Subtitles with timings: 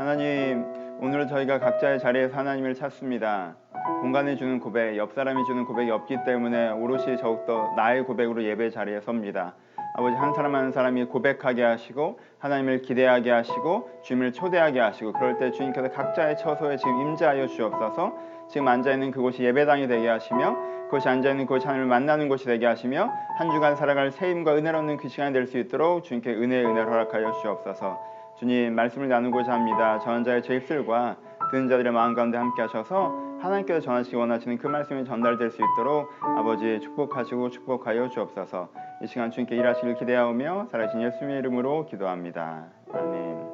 [0.00, 0.64] 하나님,
[1.02, 3.54] 오늘 저희가 각자의 자리에서 하나님을 찾습니다.
[4.00, 9.00] 공간을 주는 고백, 옆 사람이 주는 고백이 없기 때문에 오롯이 더욱더 나의 고백으로 예배 자리에
[9.02, 9.52] 섭니다.
[9.94, 15.50] 아버지 한 사람 한 사람이 고백하게 하시고 하나님을 기대하게 하시고 주님을 초대하게 하시고 그럴 때
[15.50, 18.16] 주님께서 각자의 처소에 지금 임재하여 주옵소서
[18.48, 22.64] 지금 앉아 있는 그곳이 예배당이 되게 하시며 그것이 앉아 있는 그곳이 하나님을 만나는 곳이 되게
[22.64, 26.64] 하시며 한 주간 살아갈 새 힘과 은혜로 없는 그 시간이 될 수 있도록 주님께 은혜의
[26.64, 29.98] 은혜를 허락하여 주옵소서 주님 말씀을 나누고자 합니다.
[29.98, 31.18] 전자의 제 입술과
[31.50, 36.80] 듣는 자들의 마음 가운데 함께 하셔서 하나님께서 전하시기 원하시는 그 말씀이 전달될 수 있도록 아버지
[36.80, 38.72] 축복하시고 축복하여 주옵소서
[39.02, 42.68] 이 시간 주님께 일하시길 기대하오며 살아신 예수님의 이름으로 기도합니다.
[42.94, 43.46] 아멘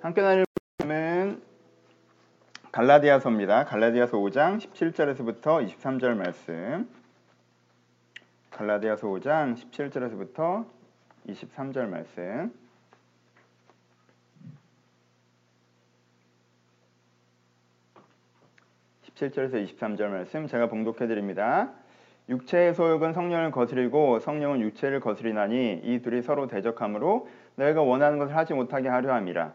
[0.00, 0.46] 함께 나눌
[0.78, 1.42] 말씀은
[2.72, 3.66] 갈라디아서입니다.
[3.66, 6.88] 갈라디아서 5장 17절에서부터 23절 말씀
[8.50, 10.64] 갈라디아서 5장 17절에서부터
[11.28, 12.57] 23절 말씀
[19.18, 21.70] 17절에서 23절 말씀 제가 봉독해 드립니다.
[22.28, 28.54] 육체의 소욕은 성령을 거스리고 성령은 육체를 거스리나니 이 둘이 서로 대적하므로 너희가 원하는 것을 하지
[28.54, 29.52] 못하게 하려 함이라.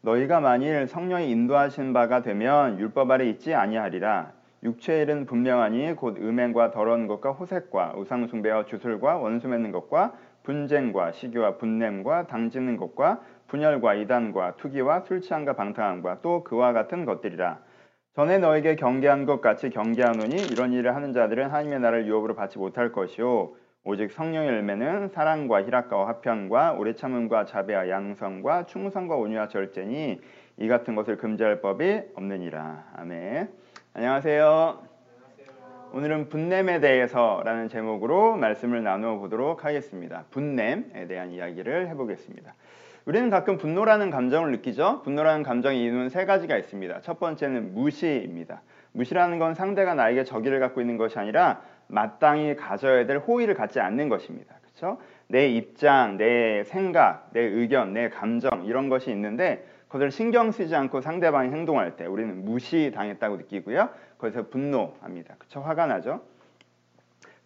[0.00, 4.32] 너희가 만일 성령이 인도하신 바가 되면 율법 아래 있지 아니하리라.
[4.62, 11.12] 육체의 일은 분명하니 곧 음행과 더러운 것과 호색과 우상 숭배와 주술과 원수 맺는 것과 분쟁과
[11.12, 17.58] 시기와 분냄과 당짓는 것과 분열과 이단과 투기와 술 취함과 방탕함과 또 그와 같은 것들이라.
[18.14, 22.92] 전에 너에게 경계한 것 같이 경계하노니 이런 일을 하는 자들은 하나님의 나라를 유업으로 받지 못할
[22.92, 23.54] 것이요.
[23.82, 30.20] 오직 성령의 열매는 사랑과 희락과 화평과 오래 참음과 자비와 양성과 충성과 온유와 절제니
[30.58, 32.84] 이 같은 것을 금지할 법이 없느니라.
[32.94, 33.48] 아멘.
[33.94, 34.78] 안녕하세요.
[35.92, 40.24] 오늘은 분냄에 대해서라는 제목으로 말씀을 나누어 보도록 하겠습니다.
[40.30, 42.54] 분냄에 대한 이야기를 해보겠습니다
[43.06, 45.02] 우리는 가끔 분노라는 감정을 느끼죠.
[45.02, 47.02] 분노라는 감정의 이유는 세 가지가 있습니다.
[47.02, 48.62] 첫 번째는 무시입니다.
[48.92, 54.08] 무시라는 건 상대가 나에게 적의를 갖고 있는 것이 아니라 마땅히 가져야 될 호의를 갖지 않는
[54.08, 54.54] 것입니다.
[54.62, 54.98] 그렇죠?
[55.26, 61.02] 내 입장, 내 생각, 내 의견, 내 감정 이런 것이 있는데 그것을 신경 쓰지 않고
[61.02, 63.90] 상대방이 행동할 때 우리는 무시당했다고 느끼고요.
[64.16, 65.34] 거기서 분노합니다.
[65.38, 65.60] 그렇죠?
[65.60, 66.22] 화가 나죠.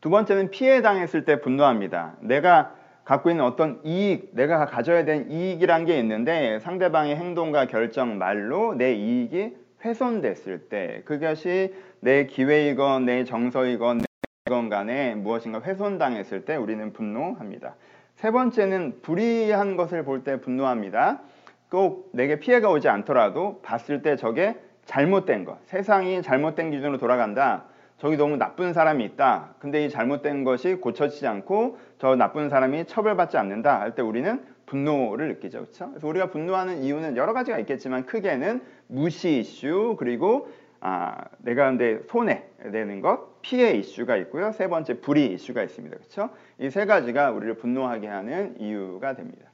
[0.00, 2.14] 두 번째는 피해 당했을 때 분노합니다.
[2.20, 2.77] 내가
[3.08, 8.92] 갖고 있는 어떤 이익, 내가 가져야 되는 이익이란 게 있는데 상대방의 행동과 결정, 말로 내
[8.92, 14.02] 이익이 훼손됐을 때 그것이 내 기회이건 내 정서이건
[14.44, 17.76] 내건 간에 무엇인가 훼손당했을 때 우리는 분노합니다.
[18.16, 21.22] 세 번째는 불의한 것을 볼 때 분노합니다.
[21.70, 24.54] 꼭 내게 피해가 오지 않더라도 봤을 때 저게
[24.84, 27.64] 잘못된 것, 세상이 잘못된 기준으로 돌아간다.
[27.98, 29.54] 저기 너무 나쁜 사람이 있다.
[29.58, 35.28] 근데 이 잘못된 것이 고쳐지지 않고 저 나쁜 사람이 처벌받지 않는다 할 때 우리는 분노를
[35.28, 35.60] 느끼죠.
[35.60, 35.88] 그렇죠?
[35.90, 40.48] 그래서 우리가 분노하는 이유는 여러 가지가 있겠지만 크게는 무시 이슈 그리고
[40.80, 44.52] 아, 내가 근데 손해 되는 것, 피해 이슈가 있고요.
[44.52, 45.96] 세 번째 불이 이슈가 있습니다.
[45.96, 46.30] 그렇죠?
[46.60, 49.50] 이 세 가지가 우리를 분노하게 하는 이유가 됩니다.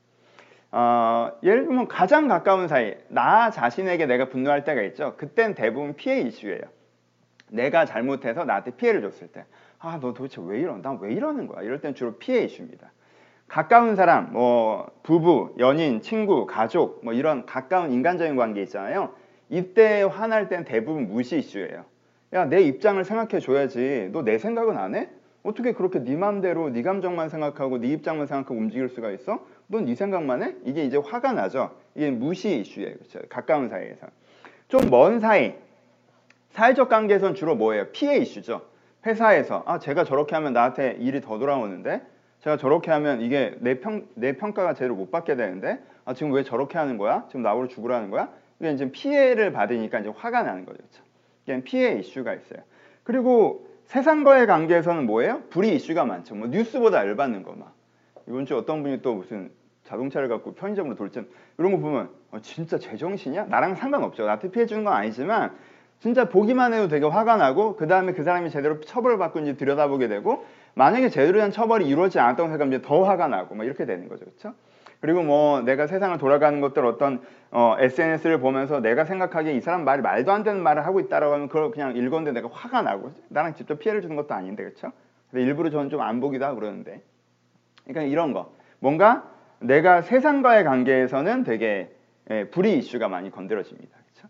[0.70, 5.14] 어, 예를 들면 가장 가까운 사이, 나 자신에게 내가 분노할 때가 있죠.
[5.16, 6.60] 그땐 대부분 피해 이슈예요.
[7.50, 9.44] 내가 잘못해서 나한테 피해를 줬을 때,
[9.78, 10.76] 아, 너 도대체 왜 이러?
[10.78, 11.62] 난왜 이러는 거야?
[11.62, 12.90] 이럴 땐 주로 피해 이슈입니다.
[13.48, 19.14] 가까운 사람, 뭐 부부, 연인, 친구, 가족, 뭐 이런 가까운 인간적인 관계 있잖아요.
[19.50, 21.84] 이때 화날 땐 대부분 무시 이슈예요.
[22.32, 24.08] 야, 내 입장을 생각해 줘야지.
[24.12, 25.10] 너 내 생각은 안 해?
[25.42, 29.44] 어떻게 그렇게 네 맘대로 네 감정만 생각하고 네 입장만 생각하고 움직일 수가 있어?
[29.68, 30.54] 넌 네 생각만 해?
[30.64, 31.70] 이게 이제 화가 나죠.
[31.94, 32.94] 이게 무시 이슈예요.
[32.94, 33.20] 그렇죠?
[33.28, 34.06] 가까운 사이에서.
[34.68, 35.54] 좀 먼 사이,
[36.54, 37.88] 사회적 관계에서는 주로 뭐예요?
[37.90, 38.62] 피해 이슈죠.
[39.04, 42.00] 회사에서 아 제가 저렇게 하면 나한테 일이 더 돌아오는데
[42.40, 46.44] 제가 저렇게 하면 이게 내, 평, 내 평가가 제대로 못 받게 되는데 아 지금 왜
[46.44, 47.24] 저렇게 하는 거야?
[47.26, 48.30] 지금 나보고 죽으라는 거야?
[48.60, 50.78] 이게 이제 피해를 받으니까 이제 화가 나는 거죠.
[51.44, 52.60] 이게 피해 이슈가 있어요.
[53.02, 55.42] 그리고 세상과의 관계에서는 뭐예요?
[55.50, 56.36] 불이 이슈가 많죠.
[56.36, 57.74] 뭐 뉴스보다 열받는 거 막.
[58.28, 59.50] 이번 주 어떤 분이 또 무슨
[59.82, 61.28] 자동차를 갖고 편의점으로 돌진
[61.58, 63.46] 이런 거 보면 어, 진짜 제정신이야?
[63.46, 64.24] 나랑 상관없죠.
[64.24, 65.52] 나한테 피해 주는 건 아니지만
[66.04, 70.44] 진짜 보기만 해도 되게 화가 나고 그 다음에 그 사람이 제대로 처벌을 받고있는지 들여다보게 되고
[70.74, 74.26] 만약에 제대로 된 처벌이 이루어지지 않았다고 생각하면 이제 더 화가 나고 막 이렇게 되는 거죠.
[74.26, 74.52] 그렇죠?
[75.00, 80.02] 그리고 뭐 내가 세상을 돌아가는 것들 어떤 어, SNS를 보면서 내가 생각하기에 이 사람 말이
[80.02, 83.78] 말도 안 되는 말을 하고 있다라고 하면 그걸 그냥 읽었는데 내가 화가 나고 나랑 직접
[83.78, 84.92] 피해를 주는 것도 아닌데 그렇죠?
[85.30, 87.00] 근데 일부러 저는 좀 안 보기도 하고 그러는데
[87.84, 89.26] 그러니까 이런 거 뭔가
[89.58, 91.90] 내가 세상과의 관계에서는 되게
[92.28, 93.96] 예, 불이 이슈가 많이 건드려집니다.
[94.12, 94.28] 그렇죠?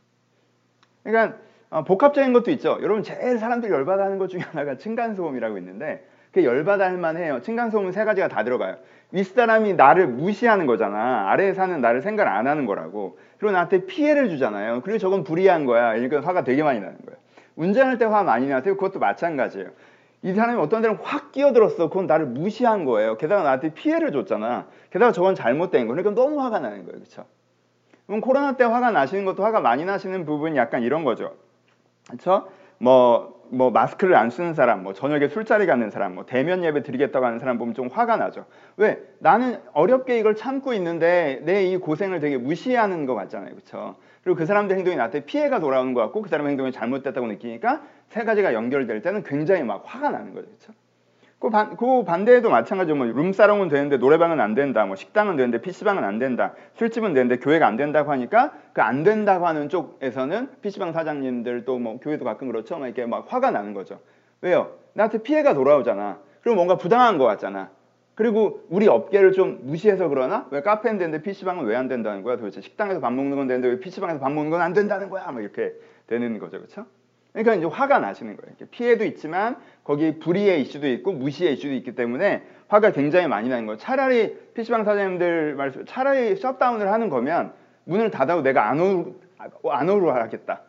[1.02, 2.78] 그러니까 어, 복합적인 것도 있죠.
[2.82, 7.40] 여러분 제일 사람들이 열받아 하는 것 중에 하나가 층간소음이라고 있는데 그게 열받아 할 만해요.
[7.42, 8.76] 층간소음은 세 가지가 다 들어가요.
[9.12, 11.30] 윗사람이 나를 무시하는 거잖아.
[11.30, 13.18] 아래에 사는 나를 생각 안 하는 거라고.
[13.38, 14.80] 그리고 나한테 피해를 주잖아요.
[14.82, 15.94] 그리고 저건 불이한 거야.
[15.94, 17.18] 이러니까 화가 되게 많이 나는 거예요.
[17.56, 18.74] 운전할 때 화 많이 나세요?
[18.76, 19.68] 그것도 마찬가지예요.
[20.22, 21.88] 이 사람이 어떤 데는 확 끼어들었어.
[21.88, 23.16] 그건 나를 무시한 거예요.
[23.16, 24.66] 게다가 나한테 피해를 줬잖아.
[24.90, 25.94] 게다가 저건 잘못된 거.
[25.94, 26.98] 그러니까 너무 화가 나는 거예요.
[26.98, 27.26] 그렇죠?
[28.06, 31.34] 그럼 코로나 때 화가 나시는 것도 화가 많이 나시는 부분이 약간 이런 거죠.
[32.08, 32.48] 그렇죠?
[32.78, 37.24] 뭐, 뭐 마스크를 안 쓰는 사람, 뭐 저녁에 술자리 가는 사람, 뭐 대면 예배 드리겠다고
[37.24, 38.46] 하는 사람 보면 좀 화가 나죠.
[38.76, 39.00] 왜?
[39.20, 43.50] 나는 어렵게 이걸 참고 있는데 내 이 고생을 되게 무시하는 것 같잖아요.
[43.54, 43.96] 그렇죠?
[44.22, 48.24] 그리고 그 사람들 행동이 나한테 피해가 돌아오는 것 같고 그 사람 행동이 잘못됐다고 느끼니까 세
[48.24, 50.46] 가지가 연결될 때는 굉장히 막 화가 나는 거죠.
[50.46, 50.72] 그렇죠?
[51.38, 54.86] 그, 반, 그 반대에도 마찬가지로 뭐 룸사롱은 되는데 노래방은 안 된다.
[54.86, 56.54] 뭐 식당은 되는데 PC방은 안 된다.
[56.76, 61.98] 술집은 되는데 교회가 안 된다고 하니까 그 안 된다고 하는 쪽에서는 PC방 사장님들 또 뭐
[62.00, 62.78] 교회도 가끔 그렇죠.
[62.78, 64.00] 막 이렇게 막 화가 나는 거죠.
[64.40, 64.70] 왜요?
[64.94, 66.18] 나한테 피해가 돌아오잖아.
[66.42, 67.70] 그리고 뭔가 부당한 것 같잖아.
[68.14, 72.60] 그리고 우리 업계를 좀 무시해서 그러나 왜 카페는 되는데 PC방은 왜 안 된다는 거야 도대체
[72.60, 75.72] 식당에서 밥 먹는 건 되는데 왜 PC방에서 밥 먹는 건 안 된다는 거야 뭐 이렇게
[76.06, 76.86] 되는 거죠 그렇죠?
[77.34, 78.54] 그러니까 이제 화가 나시는 거예요.
[78.70, 83.76] 피해도 있지만 거기 불의의 이슈도 있고 무시의 이슈도 있기 때문에 화가 굉장히 많이 나는 거예요.
[83.76, 87.52] 차라리 PC방 사장님들 말씀, 차라리 셧다운을 하는 거면
[87.84, 89.14] 문을 닫아도 내가 안, 오,
[89.68, 90.62] 안 오로 하겠다.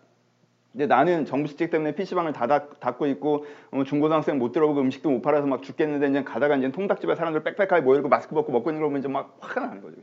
[0.71, 5.21] 근데 나는 정부 시책 때문에 PC방을 닫아, 닫고 있고 어, 중고등학생 못 들어오고 음식도 못
[5.21, 8.89] 팔아서 막 죽겠는데 이제 가다가 이제 통닭집에 사람들 빽빽하게 모이고 마스크 벗고 먹고 있는 걸
[8.89, 9.97] 보면 이제 막 화가 나는 거죠.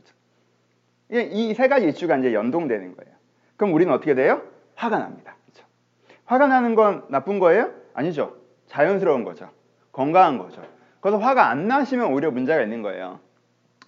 [1.09, 1.29] 그렇죠?
[1.35, 3.13] 이세 가지 이슈가 이제 연동되는 거예요.
[3.57, 4.41] 그럼 우리는 어떻게 돼요?
[4.75, 5.35] 화가 납니다.
[6.25, 7.71] 화가 나는 건 나쁜 거예요?
[7.93, 8.35] 아니죠.
[8.67, 9.49] 자연스러운 거죠.
[9.91, 10.61] 건강한 거죠.
[10.99, 13.19] 그래서 화가 안 나시면 오히려 문제가 있는 거예요.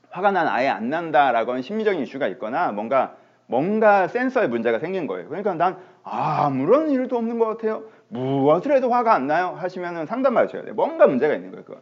[0.10, 3.16] 화가 난 아예 안 난다라고 하는 심리적인 이슈가 있거나 뭔가
[3.48, 5.28] 뭔가 센서에 문제가 생긴 거예요.
[5.28, 7.84] 그러니까 난 아무런 일도 없는 것 같아요.
[8.10, 9.56] 무엇을 해도 화가 안 나요?
[9.58, 10.74] 하시면 상담 받으셔야 돼요.
[10.74, 11.64] 뭔가 문제가 있는 거예요.
[11.66, 11.82] 그건.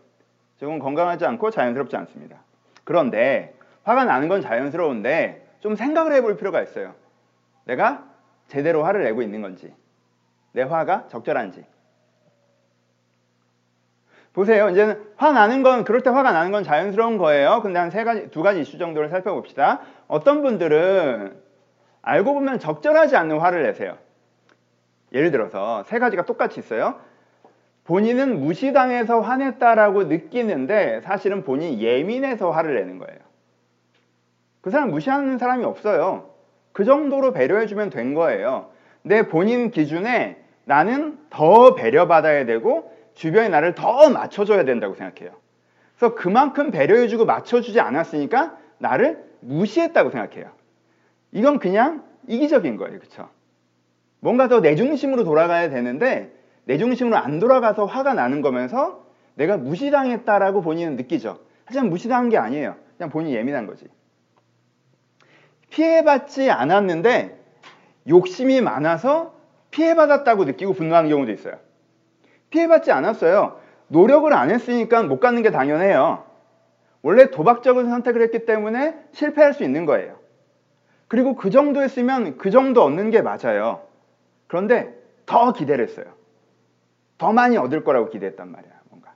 [0.60, 2.38] 저건 건강하지 않고 자연스럽지 않습니다.
[2.84, 3.54] 그런데
[3.84, 6.94] 화가 나는 건 자연스러운데 좀 생각을 해볼 필요가 있어요.
[7.66, 8.06] 내가
[8.48, 9.74] 제대로 화를 내고 있는 건지
[10.54, 11.66] 내 화가 적절한지.
[14.34, 14.70] 보세요.
[14.70, 17.62] 이제는 화 나는 건 그럴 때 화가 나는 건 자연스러운 거예요.
[17.62, 19.82] 근데 한 세 가지 두 가지 이슈 정도를 살펴봅시다.
[20.08, 21.38] 어떤 분들은
[22.02, 23.98] 알고 보면 적절하지 않는 화를 내세요.
[25.12, 27.00] 예를 들어서 세 가지가 똑같이 있어요.
[27.84, 33.20] 본인은 무시당해서 화냈다라고 느끼는데 사실은 본인이 예민해서 화를 내는 거예요.
[34.62, 36.30] 그 사람 무시하는 사람이 없어요.
[36.72, 38.70] 그 정도로 배려해주면 된 거예요.
[39.04, 45.36] 내 본인 기준에 나는 더 배려받아야 되고 주변에 나를 더 맞춰줘야 된다고 생각해요.
[45.98, 50.52] 그래서 그만큼 배려해주고 맞춰주지 않았으니까 나를 무시했다고 생각해요.
[51.32, 53.00] 이건 그냥 이기적인 거예요.
[53.00, 53.30] 그렇죠?
[54.20, 56.32] 뭔가 더 내 중심으로 돌아가야 되는데
[56.66, 59.06] 내 중심으로 안 돌아가서 화가 나는 거면서
[59.36, 61.40] 내가 무시당했다라고 본인은 느끼죠.
[61.66, 62.76] 하지만 무시당한 게 아니에요.
[62.98, 63.88] 그냥 본인이 예민한 거지.
[65.70, 67.40] 피해받지 않았는데
[68.08, 69.34] 욕심이 많아서
[69.74, 71.58] 피해받았다고 느끼고 분노하는 경우도 있어요.
[72.52, 73.60] 피해받지 않았어요.
[73.88, 76.26] 노력을 안 했으니까 못 갖는 게 당연해요.
[77.02, 80.20] 원래 도박적인 선택을 했기 때문에 실패할 수 있는 거예요.
[81.08, 83.86] 그리고 그 정도 했으면 그 정도 얻는 게 맞아요.
[84.48, 86.06] 그런데 더 기대를 했어요.
[87.18, 89.14] 더 많이 얻을 거라고 기대했단 말이야, 뭔가.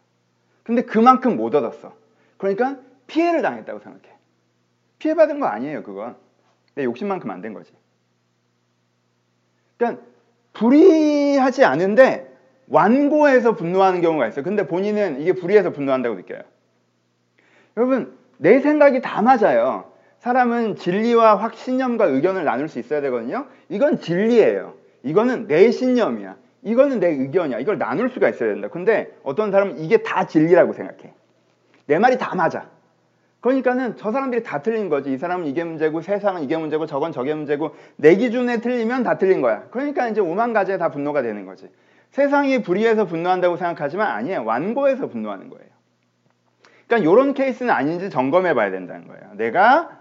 [0.63, 1.94] 근데 그만큼 못 얻었어.
[2.38, 4.15] 그러니까 피해를 당했다고 생각해.
[5.00, 6.15] 피해받은 거 아니에요, 그건.
[6.73, 7.71] 내 욕심만큼 안 된 거지.
[9.78, 10.04] 그러니까
[10.57, 12.28] 불의하지 않은데
[12.69, 14.44] 완고해서 분노하는 경우가 있어요.
[14.44, 16.42] 근데 본인은 이게 불의해서 분노한다고 느껴요.
[17.78, 19.92] 여러분, 내 생각이 다 맞아요.
[20.19, 23.45] 사람은 진리와 확신념과 의견을 나눌 수 있어야 되거든요.
[23.69, 24.73] 이건 진리예요.
[25.04, 26.35] 이거는 내 신념이야.
[26.64, 27.59] 이거는 내 의견이야.
[27.59, 28.68] 이걸 나눌 수가 있어야 된다.
[28.68, 31.14] 근데 어떤 사람은 이게 다 진리라고 생각해.
[31.85, 32.69] 내 말이 다 맞아.
[33.41, 35.13] 그러니까는 저 사람들이 다 틀린 거지.
[35.13, 39.41] 이 사람은 이게 문제고 세상은 이게 문제고 저건 저게 문제고 내 기준에 틀리면 다 틀린
[39.41, 39.65] 거야.
[39.69, 41.69] 그러니까 이제 오만 가지에 다 분노가 되는 거지.
[42.11, 44.44] 세상이 불의해서 분노한다고 생각하지만 아니에요.
[44.44, 45.67] 완고해서 분노하는 거예요.
[46.87, 49.33] 그러니까 이런 케이스는 아닌지 점검해 봐야 된다는 거예요.
[49.35, 49.99] 내가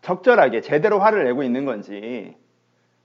[0.00, 2.36] 적절하게 제대로 화를 내고 있는 건지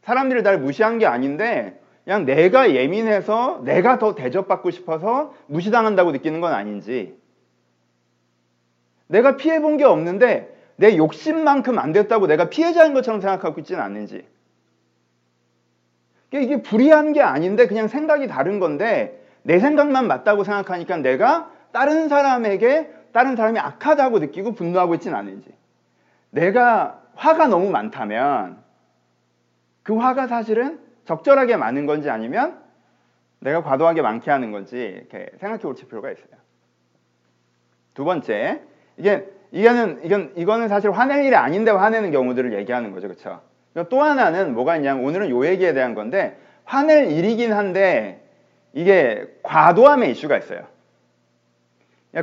[0.01, 6.53] 사람들이 날 무시한 게 아닌데 그냥 내가 예민해서 내가 더 대접받고 싶어서 무시당한다고 느끼는 건
[6.53, 7.18] 아닌지
[9.09, 14.25] 내가 피해본 게 없는데 내 욕심만큼 안 됐다고 내가 피해자인 것처럼 생각하고 있지는 않는지.
[16.29, 22.07] 그러니까 이게 불이한 게 아닌데 그냥 생각이 다른 건데 내 생각만 맞다고 생각하니까 내가 다른
[22.07, 25.51] 사람에게 다른 사람이 악하다고 느끼고 분노하고 있지는 않는지.
[26.29, 28.63] 내가 화가 너무 많다면
[29.81, 32.61] 그 화가 사실은 적절하게 많은 건지 아니면
[33.39, 36.27] 내가 과도하게 많게 하는 건지 이렇게 생각해 볼 필요가 있어요.
[37.95, 38.61] 두 번째,
[38.99, 43.41] 이게 이거는 이건 이거는 사실 화낼 일이 아닌데 화내는 경우들을 얘기하는 거죠, 그렇죠?
[43.89, 48.21] 또 하나는 뭐가 있냐면 오늘은 요 얘기에 대한 건데 화낼 일이긴 한데
[48.73, 50.61] 이게 과도함의 이슈가 있어요.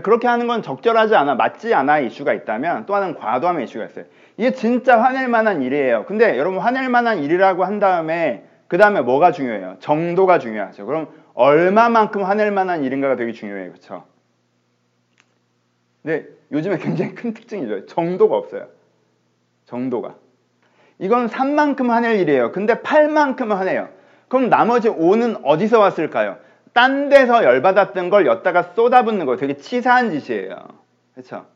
[0.03, 4.05] 그렇게 하는 건 적절하지 않아, 맞지 않아 이슈가 있다면 또 하나는 과도함의 이슈가 있어요.
[4.37, 6.05] 이게 진짜 화낼 만한 일이에요.
[6.05, 9.77] 근데 여러분 화낼 만한 일이라고 한 다음에 그 다음에 뭐가 중요해요?
[9.81, 10.87] 정도가 중요하죠.
[10.87, 13.71] 그럼 얼마만큼 화낼 만한 일인가가 되게 중요해요.
[13.71, 14.05] 그렇죠?
[16.03, 17.87] 근데 요즘에 굉장히 큰 특징이죠.
[17.87, 18.69] 정도가 없어요.
[19.67, 20.15] 정도가.
[20.99, 22.53] 이건 3만큼 화낼 일이에요.
[22.53, 23.89] 근데 8만큼 화내요.
[24.29, 26.39] 그럼 나머지 5는 어디서 왔을까요?
[26.73, 30.57] 딴 데서 열받았던 걸 엿다가 쏟아붓는 거 되게 치사한 짓이에요.
[31.15, 31.47] 그렇죠?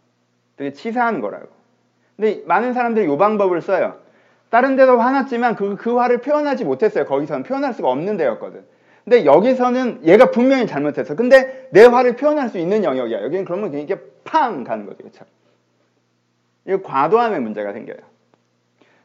[0.56, 1.48] 되게 치사한 거라고.
[2.16, 3.96] 근데 많은 사람들이 이 방법을 써요.
[4.50, 7.04] 다른 데서 화났지만 그, 그 화를 표현하지 못했어요.
[7.06, 8.64] 거기서는 표현할 수가 없는 데였거든.
[9.04, 11.16] 근데 여기서는 얘가 분명히 잘못했어.
[11.16, 13.22] 근데 내 화를 표현할 수 있는 영역이야.
[13.22, 14.98] 여기는 그러면 이게 팡 가는 거죠.
[14.98, 15.24] 그렇죠?
[16.66, 17.96] 이거 과도함의 문제가 생겨요.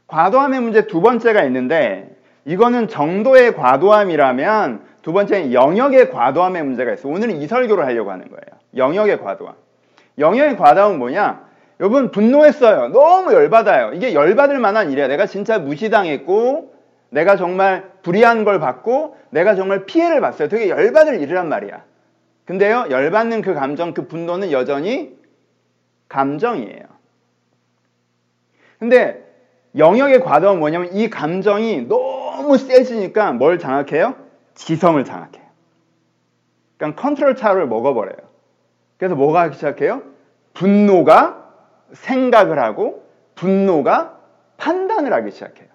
[0.08, 7.14] 과도함의 문제 두 번째가 있는데 이거는 정도의 과도함이라면 두 번째는 영역의 과도함의 문제가 있어요.
[7.14, 8.60] 오늘은 이 설교를 하려고 하는 거예요.
[8.76, 9.56] 영역의 과도함.
[10.20, 11.46] 영역의 과도함은 뭐냐?
[11.80, 12.90] 여러분 분노했어요.
[12.90, 13.94] 너무 열받아요.
[13.94, 15.08] 이게 열받을 만한 일이야.
[15.08, 16.75] 내가 진짜 무시당했고
[17.16, 20.50] 내가 정말 불이한 걸 받고 내가 정말 피해를 봤어요.
[20.50, 21.82] 되게 열받을 일이란 말이야.
[22.44, 22.88] 근데요.
[22.90, 25.18] 열받는 그 감정, 그 분노는 여전히
[26.10, 26.84] 감정이에요.
[28.80, 29.24] 근데
[29.78, 34.16] 영역의 과도함은 뭐냐면 이 감정이 너무 세지니까 뭘 장악해요?
[34.54, 35.46] 지성을 장악해요.
[36.78, 38.28] 그러니까 컨트롤 차를 먹어버려요.
[38.98, 40.04] 그래서 뭐가 하기 시작해요?
[40.54, 41.50] 분노가
[41.94, 44.20] 생각을 하고 분노가
[44.58, 45.75] 판단을 하기 시작해요.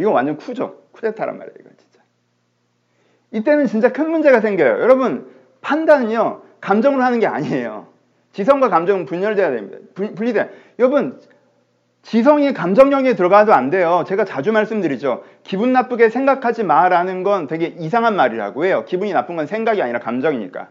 [0.00, 0.76] 이건 완전 쿠죠.
[0.92, 1.54] 쿠데타란 말이에요.
[1.60, 2.00] 이건 진짜.
[3.32, 4.80] 이때는 진짜 큰 문제가 생겨요.
[4.80, 5.30] 여러분
[5.60, 7.86] 판단은요 감정으로 하는 게 아니에요.
[8.32, 9.78] 지성과 감정은 분열돼야 됩니다.
[9.94, 10.50] 분리돼.
[10.78, 11.20] 여러분
[12.02, 14.04] 지성이 감정 영역에 들어가도 안 돼요.
[14.06, 15.22] 제가 자주 말씀드리죠.
[15.42, 18.84] 기분 나쁘게 생각하지 마라는 건 되게 이상한 말이라고 해요.
[18.86, 20.68] 기분이 나쁜 건 생각이 아니라 감정이니까.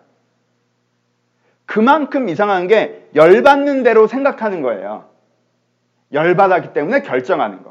[1.67, 5.07] 그만큼 이상한 게 열받는 대로 생각하는 거예요.
[6.11, 7.68] 열받았기 때문에 결정하는 거.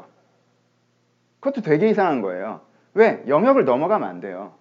[1.39, 2.61] 그것도 되게 이상한 거예요.
[2.93, 3.23] 왜?
[3.27, 4.53] 영역을 넘어가면 안 돼요.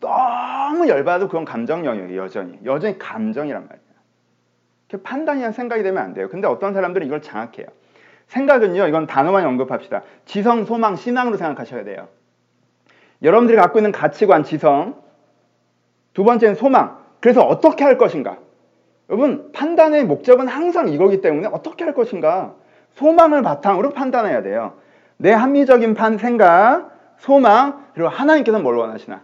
[0.00, 2.58] 너무 열받아도 그건 감정 영역이에요, 여전히.
[2.64, 5.02] 여전히 감정이란 말이에요.
[5.02, 6.28] 판단이나 생각이 되면 안 돼요.
[6.28, 7.66] 근데 어떤 사람들은 이걸 장악해요.
[8.26, 10.02] 생각은요, 이건 단어만 언급합시다.
[10.24, 12.08] 지성, 소망, 신앙으로 생각하셔야 돼요.
[13.22, 15.00] 여러분들이 갖고 있는 가치관, 지성.
[16.14, 16.98] 두 번째는 소망.
[17.20, 18.38] 그래서 어떻게 할 것인가?
[19.08, 22.54] 여러분, 판단의 목적은 항상 이거기 때문에 어떻게 할 것인가?
[22.92, 24.74] 소망을 바탕으로 판단해야 돼요.
[25.20, 29.20] 내 합리적인 판, 생각, 소망, 그리고 하나님께서 뭘 원하시나?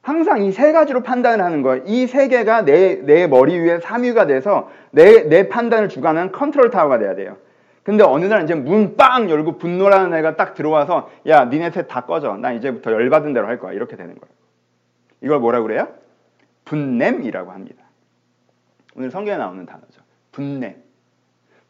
[0.00, 1.82] 항상 이 세 가지로 판단을 하는 거예요.
[1.86, 6.98] 이 세 개가 내, 내 머리 위에 삼위가 돼서 내, 내 판단을 주관하는 컨트롤 타워가
[6.98, 7.36] 돼야 돼요.
[7.82, 12.02] 근데 어느 날 이제 문 빵 열고 분노라는 애가 딱 들어와서 야 니네 셋 다
[12.06, 12.36] 꺼져.
[12.38, 13.72] 나 이제부터 열받은 대로 할 거야.
[13.72, 14.34] 이렇게 되는 거예요.
[15.20, 15.88] 이걸 뭐라 그래요?
[16.64, 17.84] 분냄이라고 합니다.
[18.96, 20.00] 오늘 성경에 나오는 단어죠.
[20.32, 20.76] 분냄.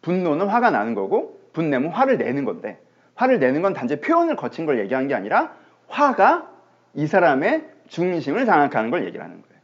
[0.02, 2.78] 분노는 화가 나는 거고 분냄은 화를 내는 건데
[3.16, 5.52] 화를 내는 건 단지 표현을 거친 걸 얘기하는 게 아니라
[5.88, 6.48] 화가
[6.94, 9.56] 이 사람의 중심을 장악하는 걸 얘기를 하는 거예요.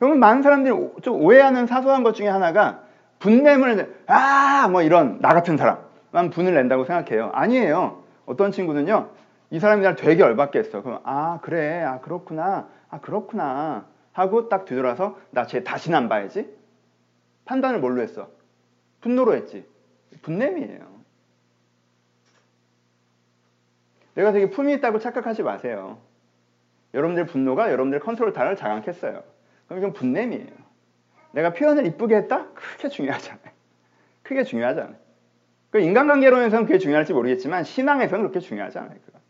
[0.00, 2.82] 여러분 많은 사람들이 좀 오해하는 사소한 것 중에 하나가
[3.18, 7.30] 분냄을 아 뭐 이런 나 같은 사람만 분을 낸다고 생각해요.
[7.34, 8.02] 아니에요.
[8.26, 9.10] 어떤 친구는요.
[9.50, 10.82] 이 사람이 날 되게 열받게 했어.
[10.82, 16.48] 그럼 아 그래 아 그렇구나 아 그렇구나 하고 딱 뒤돌아서 나 쟤 다시는 안 봐야지.
[17.46, 18.28] 판단을 뭘로 했어?
[19.00, 19.66] 분노로 했지.
[20.22, 20.97] 분냄이에요.
[24.18, 25.98] 내가 되게 품이 있다고 착각하지 마세요.
[26.92, 29.22] 여러분들 분노가 여러분들 컨트롤 타를 장악했어요.
[29.66, 30.48] 그럼 이건 분냄이에요.
[31.30, 32.48] 내가 표현을 이쁘게 했다?
[32.52, 33.54] 크게 중요하지 않아요.
[34.24, 34.96] 크게 중요하지 않아요.
[35.70, 38.98] 그 인간관계론에서는 그게 중요할지 모르겠지만 신앙에서는 그렇게 중요하지 않아요.
[39.06, 39.20] 그거.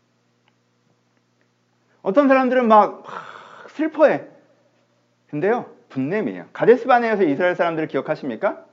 [2.01, 4.25] 어떤 사람들은 막, 막 슬퍼해.
[5.29, 6.47] 근데요, 분냄이에요.
[6.51, 8.65] 가데스 바네에서 이스라엘 사람들을 기억하십니까?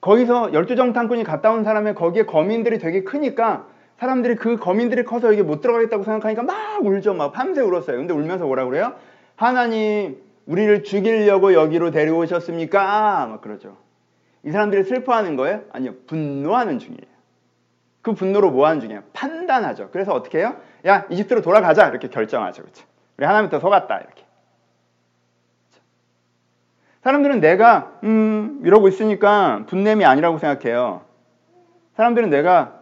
[0.00, 3.68] 거기서 열두 정탐꾼이 갔다 온 사람의 거기에 거민들이 되게 크니까
[4.00, 7.12] 사람들이 그 거민들이 커서 여기 못 들어가겠다고 생각하니까 막 울죠.
[7.12, 7.98] 막 밤새 울었어요.
[7.98, 8.94] 근데 울면서 뭐라 그래요?
[9.36, 10.16] 하나님,
[10.46, 13.26] 우리를 죽이려고 여기로 데려오셨습니까?
[13.26, 13.76] 막 그러죠.
[14.42, 15.64] 이 사람들이 슬퍼하는 거예요?
[15.70, 15.92] 아니요.
[16.06, 17.10] 분노하는 중이에요.
[18.00, 19.02] 그 분노로 뭐 하는 중이에요?
[19.12, 19.90] 판단하죠.
[19.92, 20.56] 그래서 어떻게 해요?
[20.86, 21.86] 야, 이집트로 돌아가자.
[21.88, 22.62] 이렇게 결정하죠.
[22.62, 22.86] 그렇죠?
[23.18, 23.98] 우리 하나님부터 속았다.
[23.98, 24.24] 이렇게.
[27.02, 31.02] 사람들은 내가, 음, 이러고 있으니까 분냄이 아니라고 생각해요.
[31.96, 32.79] 사람들은 내가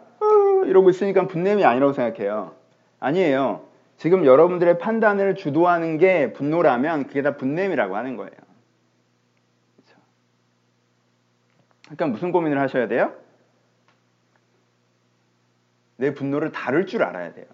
[0.67, 2.55] 이러고 있으니까 분냄이 아니라고 생각해요.
[3.01, 3.67] 아니에요.
[3.97, 8.33] 지금 여러분들의 판단을 주도하는 게 분노라면 그게 다 분냄이라고 하는 거예요.
[11.85, 13.15] 그러니까 무슨 고민을 하셔야 돼요?
[15.97, 17.47] 내 분노를 다룰 줄 알아야 돼요.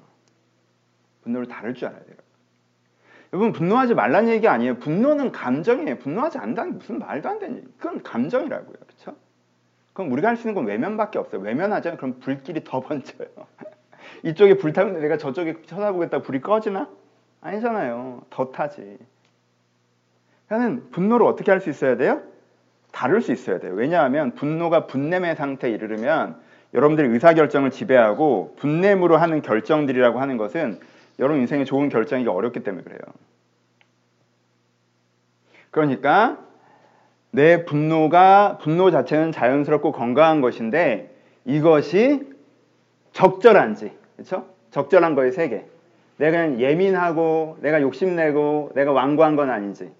[1.23, 2.17] 분노를 다룰 줄 알아야 돼요.
[3.33, 4.79] 여러분 분노하지 말라는 얘기 아니에요.
[4.79, 5.99] 분노는 감정이에요.
[5.99, 7.65] 분노하지 않다는 게 무슨 말도 안 되는.
[7.79, 8.77] 그건 감정이라고요.
[8.87, 9.17] 그렇죠?
[9.95, 11.41] 그럼 우리가 할 수 있는 건 외면밖에 없어요.
[11.41, 13.29] 외면하자면 그럼 불길이 더 번져요.
[14.25, 16.91] 이쪽에 불 타면 내가 저쪽에 쳐다보겠다 불이 꺼지나?
[17.41, 18.23] 아니잖아요.
[18.31, 18.99] 더 타지.
[20.49, 22.23] 그러니까 분노를 어떻게 할 수 있어야 돼요?
[22.93, 23.73] 다룰 수 있어야 돼요.
[23.75, 26.41] 왜냐하면 분노가 분냄의 상태에 이르르면
[26.75, 30.81] 여러분들의 의사결정을 지배하고 분냄으로 하는 결정들이라고 하는 것은
[31.19, 32.99] 여러분 인생에 좋은 결정이기 어렵기 때문에 그래요.
[35.71, 36.39] 그러니까
[37.35, 41.13] 내 분노가 분노 자체는 자연스럽고 건강한 것인데
[41.45, 42.23] 이것이
[43.13, 44.47] 적절한지 그렇죠?
[44.71, 45.65] 적절한 거의 세 개.
[46.17, 49.91] 내가 그냥 예민하고 내가 욕심내고 내가 완고한 건 아닌지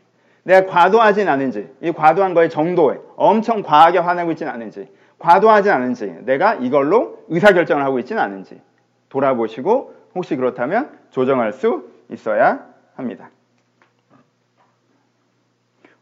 [0.45, 4.89] 내가 과도하진 않은지 이 과도한 거의 정도에 엄청 과하게 화내고 있지는 않은지
[5.19, 8.61] 과도하지 않은지 내가 이걸로 의사결정을 하고 있지는 않은지
[9.09, 12.65] 돌아보시고 혹시 그렇다면 조정할 수 있어야
[12.95, 13.31] 합니다.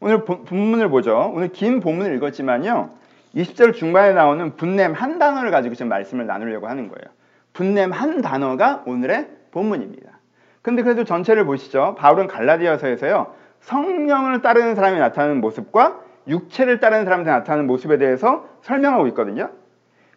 [0.03, 1.31] 오늘 본문을 보죠.
[1.33, 2.91] 오늘 긴 본문을 읽었지만요.
[3.37, 7.15] 20절 중반에 나오는 분냄 한 단어를 가지고 지금 말씀을 나누려고 하는 거예요.
[7.53, 10.11] 분냄 한 단어가 오늘의 본문입니다.
[10.61, 11.95] 근데 그래도 전체를 보시죠.
[11.99, 13.33] 바울은 갈라디아서에서요.
[13.61, 19.51] 성령을 따르는 사람이 나타나는 모습과 육체를 따르는 사람한테 나타나는 모습에 대해서 설명하고 있거든요.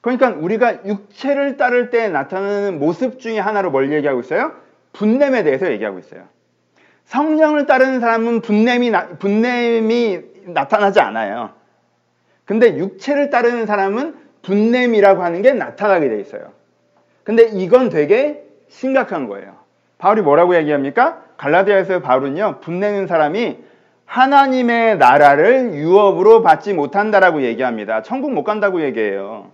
[0.01, 4.53] 그러니까 우리가 육체를 따를 때 나타나는 모습 중에 하나로 뭘 얘기하고 있어요?
[4.93, 6.23] 분냄에 대해서 얘기하고 있어요.
[7.05, 11.51] 성령을 따르는 사람은 분냄이, 나, 분냄이 나타나지 않아요.
[12.45, 16.51] 근데 육체를 따르는 사람은 분냄이라고 하는 게 나타나게 돼 있어요.
[17.23, 19.55] 근데 이건 되게 심각한 거예요.
[19.97, 21.23] 바울이 뭐라고 얘기합니까?
[21.37, 23.57] 갈라디아에서 바울은요, 분내는 사람이
[24.05, 28.03] 하나님의 나라를 유업으로 받지 못한다라고 얘기합니다.
[28.03, 29.51] 천국 못 간다고 얘기해요.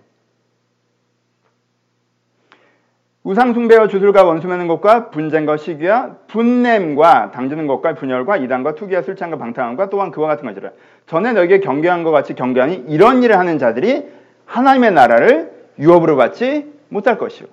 [3.24, 10.10] 우상숭배와 주술과 원수매는 것과 분쟁과 시기와 분냄과 당지는 것과 분열과 이단과 투기와 술창과 방탕함과 또한
[10.10, 10.70] 그와 같은 것이라.
[11.06, 14.08] 전에 너에게 경계한 것 같이 경계하니 이런 일을 하는 자들이
[14.46, 17.46] 하나님의 나라를 유업으로 받지 못할 것이요.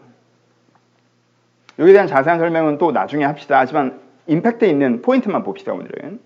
[1.78, 3.60] 여기에 대한 자세한 설명은 또 나중에 합시다.
[3.60, 6.20] 하지만 임팩트 있는 포인트만 봅시다, 오늘은.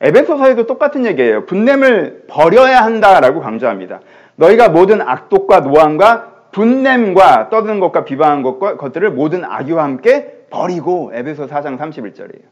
[0.00, 1.46] 에베소서에도 똑같은 얘기예요.
[1.46, 4.00] 분냄을 버려야 한다라고 강조합니다.
[4.34, 11.48] 너희가 모든 악독과 노함과 분냄과 떠드는 것과 비방한 것과 것들을 모든 악유와 함께 버리고 에베소
[11.48, 12.44] 4장 31절이에요.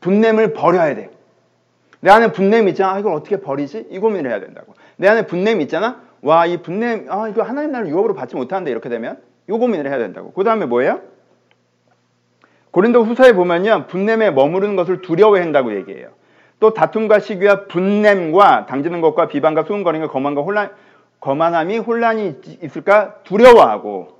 [0.00, 1.10] 분냄을 버려야 돼.
[2.00, 2.94] 내 안에 분냄 있잖아.
[2.94, 3.88] 아, 이걸 어떻게 버리지?
[3.90, 4.72] 이 고민을 해야 된다고.
[4.96, 6.00] 내 안에 분냄 있잖아.
[6.22, 9.98] 와, 이 분냄, 아, 이거 하나님 나를 유업으로 받지 못하는데 이렇게 되면 이 고민을 해야
[9.98, 10.32] 된다고.
[10.32, 11.00] 그 다음에 뭐예요?
[12.70, 13.88] 고린도 후서에 보면요.
[13.88, 16.08] 분냄에 머무르는 것을 두려워한다고 얘기해요.
[16.60, 20.70] 또 다툼과 시기와 분냄과 당지는 것과 비방과 수군거림과 거만과 혼란,
[21.24, 24.14] 거만함이 혼란이 있을까 두려워하고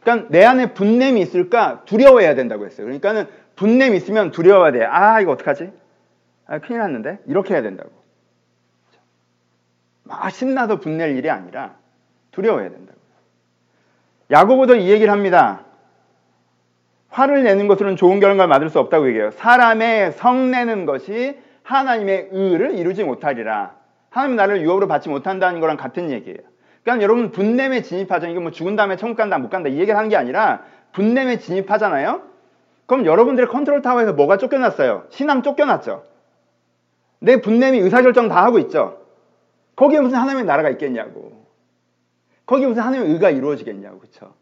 [0.00, 2.86] 그러니까 내 안에 분냄이 있을까 두려워해야 된다고 했어요.
[2.86, 4.84] 그러니까는 분냄 있으면 두려워야 돼.
[4.84, 5.70] 아 이거 어떡하지?
[6.48, 7.90] 아, 큰일 났는데 이렇게 해야 된다고.
[10.02, 11.76] 막 신나서 분낼 일이 아니라
[12.32, 12.98] 두려워해야 된다고.
[14.32, 15.66] 야고보도 이 얘기를 합니다.
[17.10, 19.30] 화를 내는 것으로는 좋은 결과를 만들 수 없다고 얘기해요.
[19.30, 23.81] 사람의 성내는 것이 하나님의 의를 이루지 못하리라.
[24.12, 26.38] 하나님 나를 유업으로 받지 못한다는 거랑 같은 얘기예요.
[26.84, 28.26] 그러니까 여러분 분냄에 진입하죠.
[28.28, 32.22] 이거 뭐 죽은 다음에 천국 간다 못 간다 이 얘기를 하는 게 아니라 분냄에 진입하잖아요.
[32.86, 35.06] 그럼 여러분들의 컨트롤 타워에서 뭐가 쫓겨났어요?
[35.08, 36.04] 신앙 쫓겨났죠.
[37.20, 39.00] 내 분냄이 의사결정 다 하고 있죠.
[39.76, 41.46] 거기에 무슨 하나님의 나라가 있겠냐고.
[42.44, 44.00] 거기에 무슨 하나님의 의가 이루어지겠냐고.
[44.00, 44.34] 그렇죠?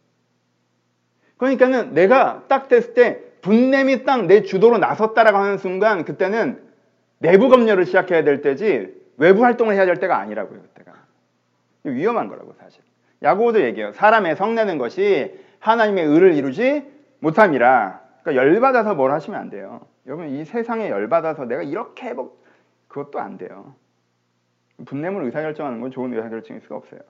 [1.37, 6.61] 그러니까는 내가 딱 됐을 때 분냄이 딱 내 주도로 나섰다라고 하는 순간 그때는
[7.19, 10.61] 내부 검열을 시작해야 될 때지 외부 활동을 해야 될 때가 아니라고요.
[10.63, 10.93] 그때가
[11.85, 12.83] 위험한 거라고 사실.
[13.23, 13.93] 야고보도 얘기해요.
[13.93, 18.01] 사람의 성내는 것이 하나님의 의를 이루지 못함이라.
[18.23, 19.83] 그러니까 열받아서 뭘 하시면 안 돼요.
[20.07, 22.35] 여러분 이 세상에 열받아서 내가 이렇게 해보
[22.89, 23.75] 그것도 안 돼요.
[24.87, 27.01] 분냄을 의사결정하는 건 좋은 의사결정일 수가 없어요.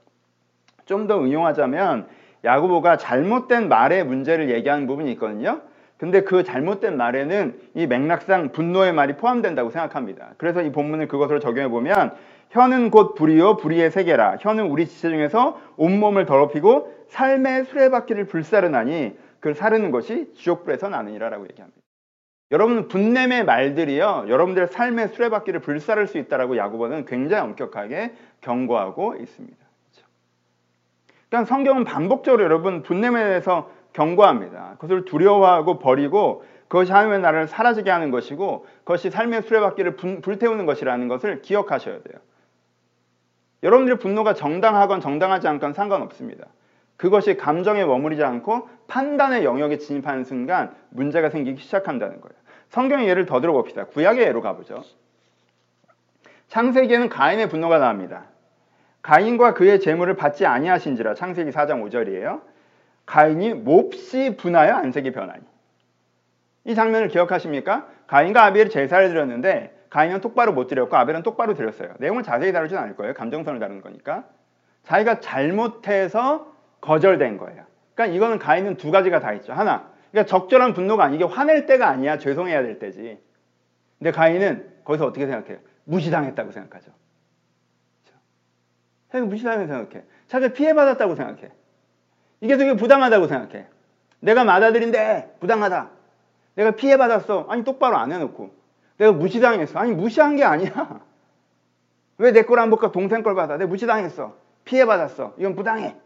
[0.86, 2.08] 좀 더 응용하자면
[2.42, 5.62] 야구보가 잘못된 말의 문제를 얘기하는 부분이 있거든요.
[6.00, 10.30] 근데 그 잘못된 말에는 이 맥락상 분노의 말이 포함된다고 생각합니다.
[10.38, 12.14] 그래서 이 본문을 그것으로 적용해 보면
[12.48, 14.38] 혀는 곧 불이요 불의의 세계라.
[14.40, 21.78] 혀는 우리 지체 중에서 온몸을 더럽히고 삶의 수레바퀴를 불사르나니 그를 사르는 것이 지옥불에서 나느니라라고 얘기합니다.
[22.50, 24.24] 여러분 분냄의 말들이요.
[24.28, 29.58] 여러분들의 삶의 수레바퀴를 불사를 수 있다라고 야구보는 굉장히 엄격하게 경고하고 있습니다.
[31.28, 34.76] 그러니까 성경은 반복적으로 여러분 분냄에 대해서 경고합니다.
[34.78, 41.42] 그것을 두려워하고 버리고 그것이 하나님의 나라를 사라지게 하는 것이고 그것이 삶의 수레바퀴를 불태우는 것이라는 것을
[41.42, 42.20] 기억하셔야 돼요.
[43.62, 46.46] 여러분들의 분노가 정당하건 정당하지 않건 상관없습니다.
[46.96, 52.34] 그것이 감정에 머무르지 않고 판단의 영역에 진입하는 순간 문제가 생기기 시작한다는 거예요.
[52.68, 53.86] 성경의 예를 더 들어봅시다.
[53.86, 54.82] 구약의 예로 가보죠.
[56.48, 58.24] 창세기에는 가인의 분노가 나옵니다.
[59.02, 62.42] 가인과 그의 재물을 받지 아니하신지라 창세기 4장 5절이에요.
[63.10, 65.42] 가인이 몹시 분하여 안색이 변하니.
[66.64, 67.88] 이 장면을 기억하십니까?
[68.06, 71.94] 가인과 아벨이 제사를 드렸는데 가인은 똑바로 못 드렸고 아벨은 똑바로 드렸어요.
[71.98, 73.12] 내용을 자세히 다루진 않을 거예요.
[73.14, 74.28] 감정선을 다루는 거니까.
[74.84, 77.64] 자기가 잘못해서 거절된 거예요.
[77.94, 79.54] 그러니까 이거는 가인은 두 가지가 다 있죠.
[79.54, 82.16] 하나, 그러니까 적절한 분노가 아니게 화낼 때가 아니야.
[82.16, 83.18] 죄송해야 될 때지.
[83.98, 85.58] 근데 가인은 거기서 어떻게 생각해요?
[85.82, 86.92] 무시당했다고 생각하죠.
[89.10, 90.04] 자기가 무시당했다고 생각해.
[90.28, 91.50] 자기가 피해받았다고 생각해.
[92.40, 93.66] 이게 되게 부당하다고 생각해.
[94.20, 95.90] 내가 맞아들인데 부당하다.
[96.56, 97.46] 내가 피해받았어.
[97.48, 98.50] 아니 똑바로 안 해놓고.
[98.98, 99.78] 내가 무시당했어.
[99.78, 101.00] 아니 무시한 게 아니야.
[102.18, 103.56] 왜 내 걸 안 볼까 동생 걸 받아.
[103.56, 104.34] 내가 무시당했어.
[104.64, 105.34] 피해받았어.
[105.38, 105.96] 이건 부당해.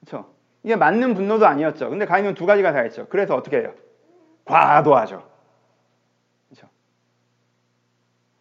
[0.00, 0.30] 그렇죠?
[0.62, 1.90] 이게 맞는 분노도 아니었죠.
[1.90, 3.06] 근데 가인은 두 가지가 다 있죠.
[3.08, 3.72] 그래서 어떻게 해요?
[4.44, 5.26] 과도하죠.
[6.48, 6.68] 그렇죠?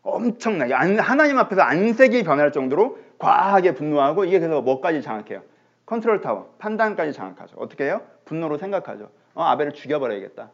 [0.04, 5.41] 엄청나게 하나님 앞에서 안색이 변할 정도로 과하게 분노하고 이게 그래서 뭐까지 장악해요?
[5.89, 7.56] 컨트롤 타워, 판단까지 장악하죠.
[7.58, 8.04] 어떻게 해요?
[8.25, 9.10] 분노로 생각하죠.
[9.34, 10.52] 어, 아벨을 죽여버려야겠다.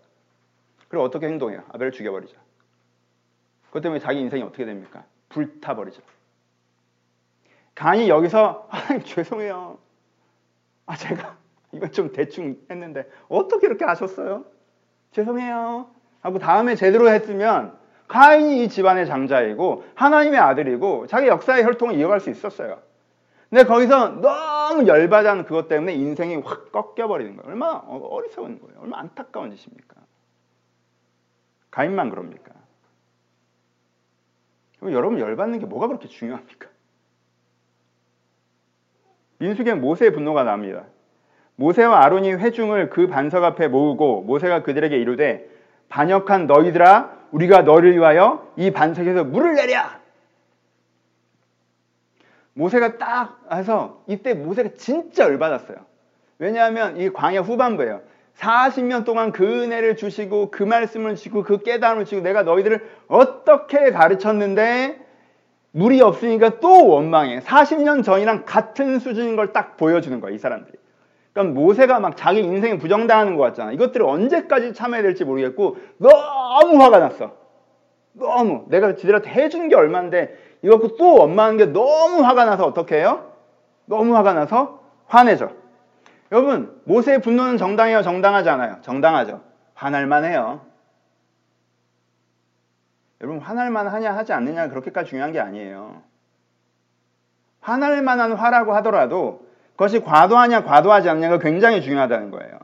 [0.88, 1.62] 그리고 어떻게 행동해요?
[1.74, 2.38] 아벨을 죽여버리죠.
[3.68, 5.04] 그것 때문에 자기 인생이 어떻게 됩니까?
[5.28, 6.02] 불타버리죠.
[7.76, 9.78] 간이 여기서 하나님 죄송해요.
[10.86, 11.36] 아 제가
[11.74, 14.46] 이건 좀 대충 했는데 어떻게 이렇게 하셨어요?
[15.12, 15.90] 죄송해요.
[16.22, 22.30] 하고 다음에 제대로 했으면 가인이 이 집안의 장자이고 하나님의 아들이고 자기 역사의 혈통을 이어갈 수
[22.30, 22.80] 있었어요.
[23.50, 27.50] 근데 거기서 너 무 열받은 그것 때문에 인생이 확 꺾여버리는 거예요.
[27.50, 28.80] 얼마나 어리석은 거예요.
[28.82, 29.96] 얼마나 안타까운 짓입니까?
[31.72, 32.54] 가인만 그럽니까?
[34.84, 36.70] 여러분 열받는 게 뭐가 그렇게 중요합니까?
[39.40, 40.86] 민수기에 모세의 분노가 납니다.
[41.56, 45.50] 모세와 아론이 회중을 그 반석 앞에 모으고 모세가 그들에게 이르되
[45.90, 49.82] 반역한 너희들아 우리가 너를 위하여 이 반석에서 물을 내려
[52.56, 55.78] 모세가 딱 해서 이때 모세가 진짜 열받았어요.
[56.40, 58.02] 왜냐하면 이 광야 후반부예요.
[58.38, 65.00] 40년 동안 그 은혜를 주시고 그 말씀을 주시고 그 깨달음을 주시고 내가 너희들을 어떻게 가르쳤는데
[65.72, 67.40] 물이 없으니까 또 원망해.
[67.42, 70.78] 40년 전이랑 같은 수준인 걸 딱 보여주는 거야, 이 사람들이.
[71.34, 73.74] 그러니까 모세가 막 자기 인생에 부정당하는 것 같잖아.
[73.74, 77.36] 이것들을 언제까지 참아야 될지 모르겠고 너무 화가 났어.
[78.14, 83.32] 너무 내가 지들한테 해주는 게 얼마인데 갖고 또 원망하는 게 너무 화가 나서 어떻게 해요?
[83.86, 85.52] 너무 화가 나서 화내죠.
[86.32, 88.78] 여러분 모세의 분노는 정당해요, 정당하지 않아요?
[88.82, 89.42] 정당하죠.
[89.76, 90.62] 화날만 해요.
[93.22, 96.02] 여러분 화날만 하냐 하지 않느냐 그렇게까지 중요한 게 아니에요.
[97.62, 102.60] 화날 만한 화라고 하더라도 그것이 과도하냐 과도하지 않냐가 굉장히 중요하다는 거예요.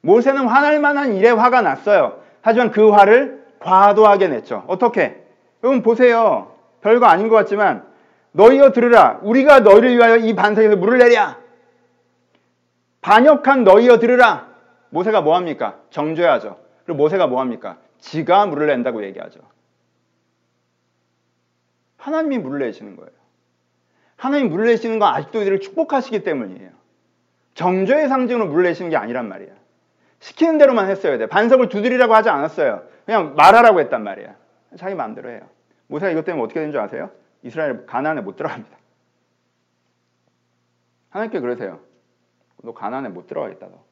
[0.00, 2.20] 모세는 화날 만한 일에 화가 났어요.
[2.40, 4.64] 하지만 그 화를 과도하게 냈죠.
[4.68, 5.22] 어떻게?
[5.62, 6.55] 여러분 보세요.
[6.86, 7.84] 별거 아닌 것 같지만
[8.30, 9.18] 너희여 들으라.
[9.22, 11.40] 우리가 너희를 위하여 이 반석에서 물을 내랴.
[13.00, 14.48] 반역한 너희여 들으라.
[14.90, 15.80] 모세가 뭐합니까?
[15.90, 16.60] 정죄하죠.
[16.84, 17.78] 그리고 모세가 뭐합니까?
[17.98, 19.40] 지가 물을 낸다고 얘기하죠.
[21.96, 23.10] 하나님이 물을 내시는 거예요.
[24.14, 26.70] 하나님 물을 내시는 건 아직도 이들을 축복하시기 때문이에요.
[27.54, 29.52] 정죄의 상징으로 물을 내시는 게 아니란 말이야.
[30.20, 31.26] 시키는 대로만 했어야 돼.
[31.26, 32.84] 반석을 두드리라고 하지 않았어요.
[33.06, 34.36] 그냥 말하라고 했단 말이야.
[34.78, 35.55] 자기 마음대로 해요.
[35.88, 37.10] 모세가 이것 때문에 어떻게 된 줄 아세요?
[37.42, 38.76] 이스라엘 가나안에 못 들어갑니다.
[41.10, 41.80] 하나님께 그러세요.
[42.62, 43.84] 너 가나안에 못 들어가겠다 너.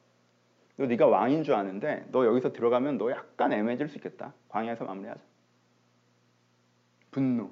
[0.77, 4.33] 너 네가 왕인 줄 아는데 너 여기서 들어가면 너 약간 애매해질 수 있겠다.
[4.49, 5.21] 광야에서 마무리하자.
[7.11, 7.51] 분노.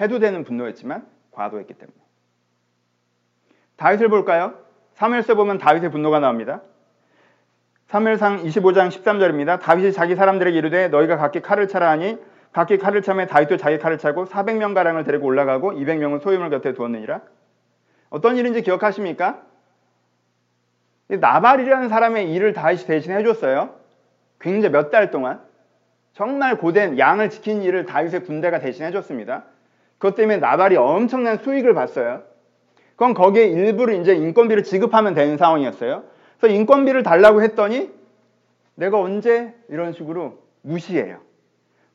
[0.00, 1.98] 해도 되는 분노였지만 과도했기 때문에.
[3.76, 4.56] 다윗을 볼까요?
[4.94, 6.62] 3일서 보면 다윗의 분노가 나옵니다.
[7.92, 9.60] 3일상 25장 13절입니다.
[9.60, 12.16] 다윗이 자기 사람들에게 이르되 너희가 각기 칼을 차라 하니
[12.50, 17.20] 각기 칼을 차매 다윗도 자기 칼을 차고 400명 가량을 데리고 올라가고 200명은 소유물 곁에 두었느니라.
[18.08, 19.42] 어떤 일인지 기억하십니까?
[21.08, 23.74] 나발이라는 사람의 일을 다윗이 대신 해줬어요.
[24.40, 25.40] 굉장히 몇 달 동안
[26.14, 29.44] 정말 고된 양을 지킨 일을 다윗의 군대가 대신 해줬습니다.
[29.98, 32.22] 그것 때문에 나발이 엄청난 수익을 봤어요.
[32.92, 36.04] 그건 거기에 일부를 이제 인건비를 지급하면 되는 상황이었어요.
[36.42, 37.92] 그래서 인건비를 달라고 했더니
[38.74, 41.18] 내가 언제 이런 식으로 무시해요.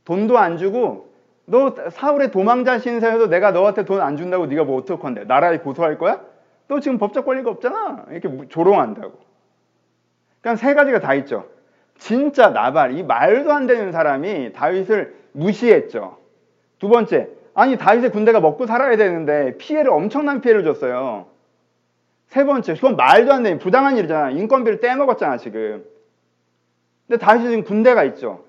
[0.06, 1.10] 돈도 안 주고
[1.44, 5.98] 너 사울의 도망자 신세에도 내가 너한테 돈 안 준다고 네가 뭐 어떡 건데 나라에 고소할
[5.98, 6.22] 거야?
[6.70, 8.06] 너 지금 법적 권리가 없잖아.
[8.10, 9.20] 이렇게 조롱한다고.
[10.40, 11.46] 그러니까 세 가지가 다 있죠.
[11.98, 16.20] 진짜 나발, 이 말도 안 되는 사람이 다윗을 무시했죠.
[16.80, 21.26] 두 번째, 아니 다윗의 군대가 먹고 살아야 되는데 피해를 엄청난 피해를 줬어요.
[22.28, 24.32] 세 번째, 그건 말도 안 되는 부당한 일이잖아.
[24.32, 25.86] 인건비를 떼먹었잖아 지금.
[27.08, 28.44] 근데 다윗이 지금 군대가 있죠.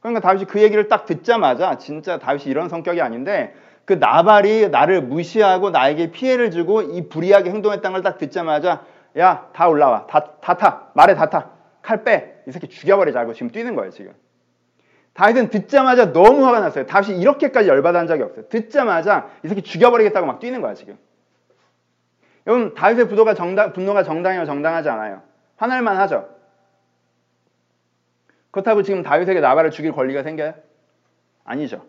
[0.00, 3.54] 그러니까 다윗이 그 얘기를 딱 듣자마자 진짜 다윗이 이런 성격이 아닌데
[3.84, 8.84] 그 나발이 나를 무시하고 나에게 피해를 주고 이 불의하게 행동했다는 걸 딱 듣자마자
[9.18, 10.06] 야 다 올라와.
[10.06, 10.90] 다 다 타.
[10.94, 11.50] 말에 다 타.
[11.82, 12.34] 칼 빼.
[12.46, 14.12] 이 새끼 죽여버리자 고 지금 뛰는 거예요 지금.
[15.14, 16.86] 다윗은 듣자마자 너무 화가 났어요.
[16.86, 18.48] 다윗이 이렇게까지 열받은 적이 없어요.
[18.48, 20.96] 듣자마자 이 새끼 죽여버리겠다고 막 뛰는 거야 지금
[22.48, 25.22] 여러분 다윗의 분노가 정당 분노가 정당해요 정당하지 않아요
[25.56, 26.36] 화날만 하죠
[28.50, 30.54] 그렇다고 지금 다윗에게 나발을 죽일 권리가 생겨요?
[31.44, 31.86] 아니죠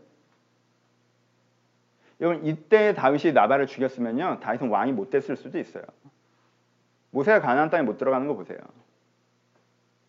[2.22, 5.84] 여러분 이때 다윗이 나발을 죽였으면요 다윗은 왕이 못 됐을 수도 있어요.
[7.12, 8.58] 모세가 가나안 땅에 못 들어가는 거 보세요.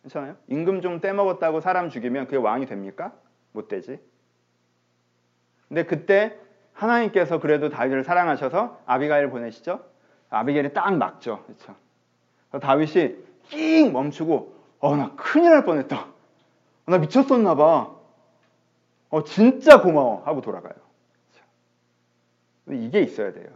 [0.03, 0.35] 괜찮아요?
[0.47, 3.13] 임금 좀 떼먹었다고 사람 죽이면 그게 왕이 됩니까?
[3.53, 3.99] 못 되지.
[5.67, 6.37] 근데 그때
[6.73, 9.83] 하나님께서 그래도 다윗을 사랑하셔서 아비가일을 보내시죠.
[10.31, 11.43] 아비가일이 딱 막죠.
[11.45, 11.75] 그렇죠?
[12.59, 13.15] 다윗이
[13.49, 15.95] 낑 멈추고 어 나 큰일 날 뻔했다.
[15.99, 17.91] 어, 나 미쳤었나 봐.
[19.09, 20.73] 어 진짜 고마워 하고 돌아가요.
[22.69, 23.49] 이게 있어야 돼요.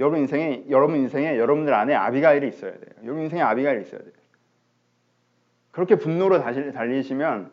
[0.00, 2.90] 여러분 인생에 여러분 인생에 여러분들 안에 아비가일이 있어야 돼요.
[3.04, 4.12] 여러분 인생에 아비가일이 있어야 돼요.
[5.70, 7.50] 그렇게 분노로 달리시면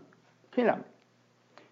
[0.51, 0.90] 큰일 납니다.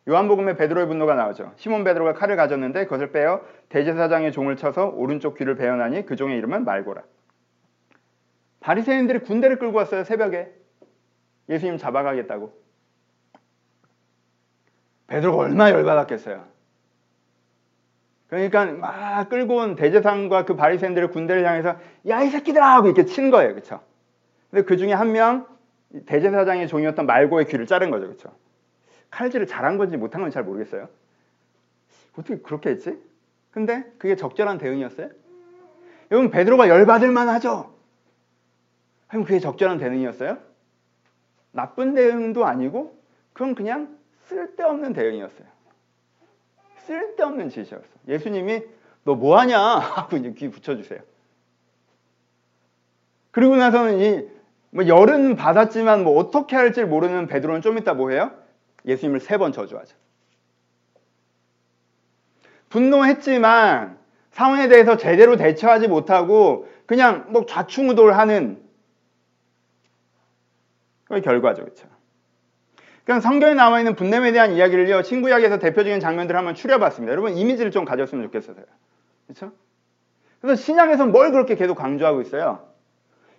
[0.07, 1.53] 요한복음에 베드로의 분노가 나오죠.
[1.57, 6.65] 시몬 베드로가 칼을 가졌는데 그것을 빼어 대제사장의 종을 쳐서 오른쪽 귀를 베어나니 그 종의 이름은
[6.65, 7.03] 말고라.
[8.61, 10.51] 바리새인들이 군대를 끌고 왔어요 새벽에
[11.47, 12.53] 예수님 잡아가겠다고.
[15.07, 16.45] 베드로가 얼마나 열받았겠어요.
[18.27, 23.31] 그러니까 막 끌고 온 대제상과 그 바리새인들의 군대를 향해서 야 이 새끼들아 하고 이렇게 친
[23.31, 23.53] 거예요.
[23.53, 23.81] 그렇죠?
[24.51, 25.47] 근데 그 중에 한 명
[26.05, 28.05] 대제사장의 종이었던 말고의 귀를 자른 거죠.
[28.05, 28.31] 그렇죠?
[29.11, 30.87] 칼질을 잘한 건지 못한 건지 잘 모르겠어요.
[32.13, 32.97] 어떻게 그렇게 했지?
[33.51, 35.09] 근데 그게 적절한 대응이었어요?
[36.11, 37.73] 여러분 베드로가 열받을 만하죠.
[39.07, 40.37] 그럼 그게 적절한 대응이었어요?
[41.51, 42.97] 나쁜 대응도 아니고
[43.33, 45.47] 그건 그냥 쓸데없는 대응이었어요.
[46.79, 47.83] 쓸데없는 짓이었어.
[48.07, 48.63] 예수님이
[49.03, 50.99] 너 뭐하냐 하고 이제 귀 붙여주세요.
[53.31, 54.39] 그리고 나서는 이
[54.71, 58.31] 뭐 열은 받았지만 뭐 어떻게 할지 모르는 베드로는 좀 이따 뭐해요?
[58.85, 59.95] 예수님을 세 번 저주하죠.
[62.69, 63.97] 분노했지만
[64.31, 68.63] 상황에 대해서 제대로 대처하지 못하고 그냥 뭐 좌충우돌하는
[71.05, 71.87] 그 결과죠, 그렇죠?
[73.03, 77.11] 그냥 성경에 나와 있는 분냄에 대한 이야기를요, 신구약에서 대표적인 장면들을 한번 추려봤습니다.
[77.11, 78.55] 여러분 이미지를 좀 가졌으면 좋겠어요.
[79.25, 79.51] 그렇죠?
[80.41, 82.69] 그래서 신약에서 뭘 그렇게 계속 강조하고 있어요?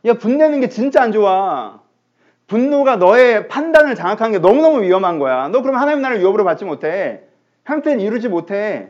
[0.07, 1.83] 야, 분내는 게 진짜 안 좋아.
[2.51, 5.47] 분노가 너의 판단을 장악하는 게 너무너무 위험한 거야.
[5.49, 7.23] 너 그럼 하나님 나라를 유업으로 받지 못해.
[7.65, 8.89] 형태는 이루지 못해.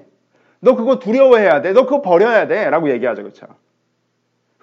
[0.61, 1.75] 너 그거 두려워해야 돼.
[1.75, 2.71] 너 그거 버려야 돼.
[2.71, 3.23] 라고 얘기하죠.
[3.23, 3.47] 그렇죠?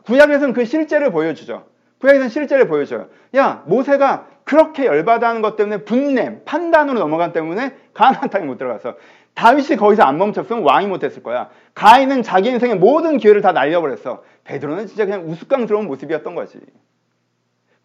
[0.04, 1.66] 구약에서는 그 실제를 보여주죠.
[2.00, 3.10] 구약에서는 실제를 보여줘요.
[3.36, 8.96] 야, 모세가 그렇게 열받아하는 것 때문에 분냄, 판단으로 넘어간 때문에 가나안 땅에 못 들어가서
[9.36, 11.50] 다윗이 거기서 안 멈췄으면 왕이 못했을 거야.
[11.76, 14.24] 가인은 자기 인생의 모든 기회를 다 날려버렸어.
[14.46, 16.60] 베드로는 진짜 그냥 우스꽝스러운 모습이었던 거지.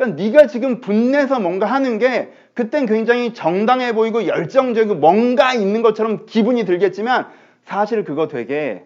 [0.03, 6.27] 그러니까 네가 지금 분내서 뭔가 하는 게 그땐 굉장히 정당해 보이고 열정적이고 뭔가 있는 것처럼
[6.27, 7.29] 기분이 들겠지만
[7.63, 8.85] 사실 그거 되게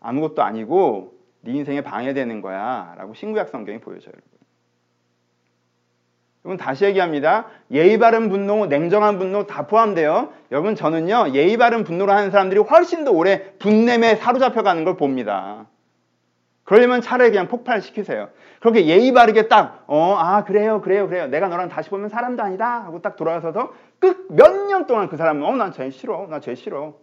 [0.00, 4.12] 아무것도 아니고 네 인생에 방해되는 거야 라고 신구약 성경이 보여줘요.
[6.44, 7.46] 여러분 다시 얘기합니다.
[7.72, 10.32] 예의 바른 분노, 냉정한 분노 다 포함돼요.
[10.52, 15.66] 여러분 저는요 예의 바른 분노를 하는 사람들이 훨씬 더 오래 분냄에 사로잡혀가는 걸 봅니다.
[16.68, 18.28] 그러려면 차라리 그냥 폭발시키세요.
[18.60, 21.26] 그렇게 예의 바르게 딱, 어, 아, 그래요, 그래요, 그래요.
[21.26, 22.84] 내가 너랑 다시 보면 사람도 아니다.
[22.84, 26.26] 하고 딱 돌아서서 끝 몇 년 동안 그 사람은, 어, 난 쟤 싫어.
[26.28, 26.94] 나 쟤 싫어.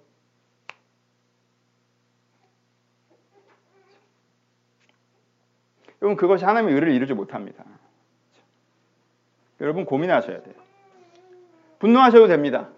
[6.04, 7.64] 여러분, 그것이 하나님의 의를 이루지 못합니다.
[9.62, 10.54] 여러분 고민하셔야 돼요.
[11.80, 12.70] 분노하셔도 됩니다.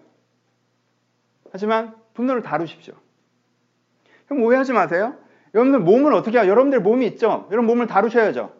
[1.52, 2.94] 하지만 분노를 다루십시오.
[4.26, 5.16] 그럼 오해하지 마세요.
[5.54, 6.48] 여러분들 몸을 어떻게 해요?
[6.48, 7.46] 여러분들 몸이 있죠?
[7.50, 8.50] 여러분 몸을 다루셔야죠.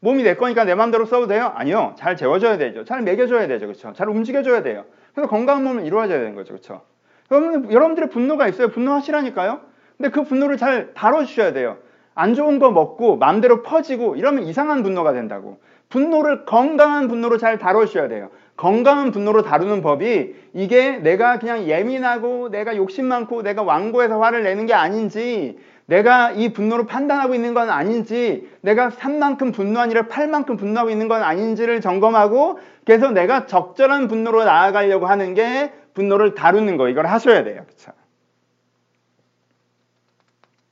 [0.00, 1.52] 몸이 내 거니까 내 마음대로 써도 돼요?
[1.54, 1.94] 아니요.
[1.96, 2.84] 잘 재워줘야 되죠.
[2.84, 3.66] 잘 먹여줘야 되죠.
[3.66, 3.92] 그렇죠?
[3.92, 4.84] 잘 움직여줘야 돼요.
[5.14, 6.54] 그래서 건강한 몸을 이루어져야 되는 거죠.
[6.54, 6.82] 그렇죠?
[7.30, 8.68] 여러분, 여러분들의 분노가 있어요.
[8.68, 9.60] 분노하시라니까요.
[9.96, 11.78] 근데 그 분노를 잘 다뤄주셔야 돼요.
[12.14, 15.58] 안 좋은 거 먹고 마음대로 퍼지고 이러면 이상한 분노가 된다고.
[15.88, 18.30] 분노를 건강한 분노로 잘 다루셔야 돼요.
[18.56, 24.66] 건강한 분노로 다루는 법이 이게 내가 그냥 예민하고 내가 욕심 많고 내가 완고해서 화를 내는
[24.66, 30.90] 게 아닌지 내가 이 분노를 판단하고 있는 건 아닌지 내가 3만큼 분노한 일을 8만큼 분노하고
[30.90, 37.06] 있는 건 아닌지를 점검하고 그래서 내가 적절한 분노로 나아가려고 하는 게 분노를 다루는 거 이걸
[37.06, 37.64] 하셔야 돼요.
[37.68, 37.92] 그쵸?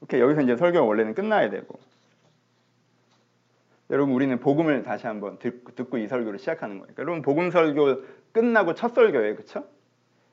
[0.00, 1.78] 오케이 여기서 이제 설교가 원래는 끝나야 되고
[3.90, 6.94] 여러분 우리는 복음을 다시 한번 듣고, 이 설교를 시작하는 거예요.
[6.98, 9.64] 여러분 복음 설교 끝나고 첫 설교예요, 그렇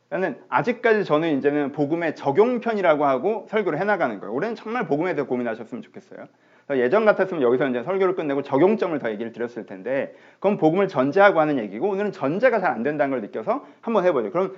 [0.09, 0.17] 죠?
[0.17, 4.33] 그러니까 아직까지 저는 이제는 복음의 적용편이라고 하고 설교를 해나가는 거예요.
[4.33, 6.27] 올해는 정말 복음에 대해 고민하셨으면 좋겠어요.
[6.71, 11.59] 예전 같았으면 여기서 이제 설교를 끝내고 적용점을 더 얘기를 드렸을 텐데 그건 복음을 전제하고 하는
[11.59, 14.31] 얘기고 오늘은 전제가 잘 안 된다는 걸 느껴서 한번 해보죠.
[14.31, 14.55] 그럼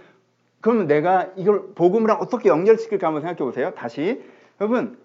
[0.62, 3.72] 그럼 내가 이걸 복음이랑 어떻게 연결시킬까 한번 생각해 보세요.
[3.76, 4.24] 다시
[4.60, 4.98] 여러분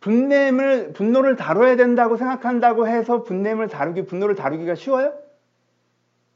[0.00, 5.12] 분냄을 분노를 다뤄야 된다고 생각한다고 해서 분냄을 다루기 분노를 다루기가 쉬워요?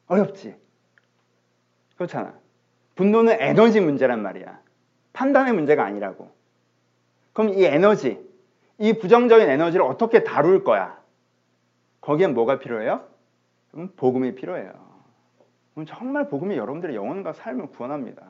[0.07, 0.57] 어렵지.
[1.97, 2.40] 그렇잖아.
[3.01, 4.61] 분노는 에너지 문제란 말이야.
[5.15, 6.31] 판단의 문제가 아니라고.
[7.33, 8.21] 그럼 이 에너지,
[8.77, 11.01] 이 부정적인 에너지를 어떻게 다룰 거야?
[12.03, 13.09] 거기엔 뭐가 필요해요?
[13.97, 14.75] 복음이 필요해요.
[15.73, 18.23] 그럼 정말 복음이 여러분들의 영혼과 삶을 구원합니다.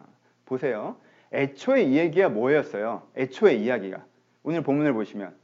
[0.47, 0.95] 보세요.
[1.33, 3.03] 애초에 이 얘기가 뭐였어요?
[3.17, 4.05] 애초에 이야기가.
[4.45, 5.35] 오늘 본문을 보시면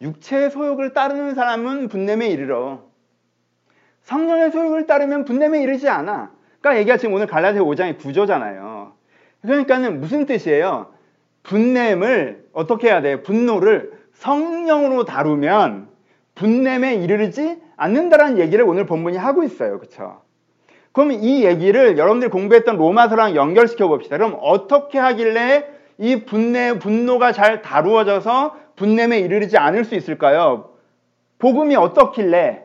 [0.00, 2.84] 육체의 소욕을 따르는 사람은 분냄에 이르러
[4.04, 6.33] 성령의 소욕을 따르면 분냄에 이르지 않아.
[6.64, 8.92] 그러니까 얘기가 지금 오늘 갈라디아 5장의 구조잖아요.
[9.42, 10.86] 그러니까는 무슨 뜻이에요?
[11.42, 13.22] 분냄을 어떻게 해야 돼요?
[13.22, 15.88] 분노를 성령으로 다루면
[16.34, 19.78] 분냄에 이르지 않는다라는 얘기를 오늘 본문이 하고 있어요.
[19.78, 20.22] 그렇죠?
[20.92, 24.16] 그럼 이 얘기를 여러분들이 공부했던 로마서랑 연결시켜 봅시다.
[24.16, 30.70] 그럼 어떻게 하길래 이 분내, 분노가 잘 다루어져서 분냄에 이르지 않을 수 있을까요?
[31.38, 32.62] 복음이 어떻길래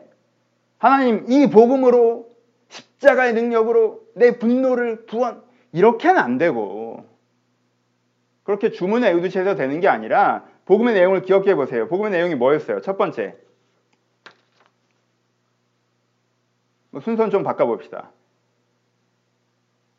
[0.78, 2.29] 하나님 이 복음으로
[2.70, 7.06] 십자가의 능력으로 내 분노를 구원 이렇게는 안 되고
[8.42, 11.88] 그렇게 주문에 의두시해서 되는 게 아니라 복음의 내용을 기억해 보세요.
[11.88, 12.80] 복음의 내용이 뭐였어요?
[12.80, 13.36] 첫 번째
[16.90, 18.10] 뭐 순서는 좀 바꿔봅시다.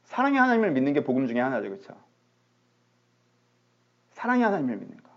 [0.03, 1.69] 사랑의 하나님을 믿는 게 복음 중에 하나죠.
[1.69, 1.95] 그렇죠?
[4.11, 5.09] 사랑의 하나님을 믿는 거.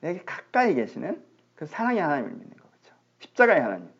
[0.00, 1.22] 내게 가까이 계시는
[1.54, 2.68] 그 사랑의 하나님을 믿는 거.
[2.68, 2.96] 그렇죠?
[3.18, 3.95] 십자가의 하나님.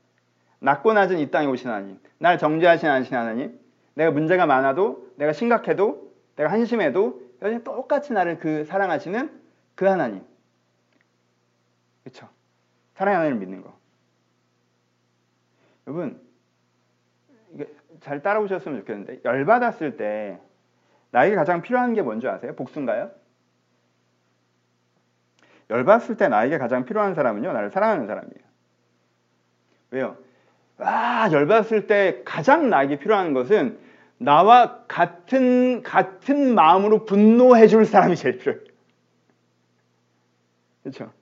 [0.60, 1.98] 낮고 낮은 이 땅에 오신 하나님.
[2.18, 3.58] 날 정죄하신 하나님.
[3.94, 9.30] 내가 문제가 많아도 내가 심각해도 내가 한심해도 여전히 똑같이 나를 그 사랑하시는
[9.74, 10.22] 그 하나님.
[12.04, 12.28] 그렇죠?
[12.94, 13.76] 사랑의 하나님을 믿는 거.
[15.86, 16.20] 여러분
[17.52, 20.40] 이게 잘 따라오셨으면 좋겠는데 열받았을 때
[21.10, 22.54] 나에게 가장 필요한 게 뭔지 아세요?
[22.54, 23.10] 복수인가요?
[25.70, 28.46] 열받았을 때 나에게 가장 필요한 사람은요, 나를 사랑하는 사람이에요.
[29.90, 30.16] 왜요?
[30.78, 33.78] 아, 열받았을 때 가장 나에게 필요한 것은
[34.18, 38.62] 나와 같은, 같은 마음으로 분노해 줄 사람이 제일 필요해요.
[40.82, 41.12] 그렇죠?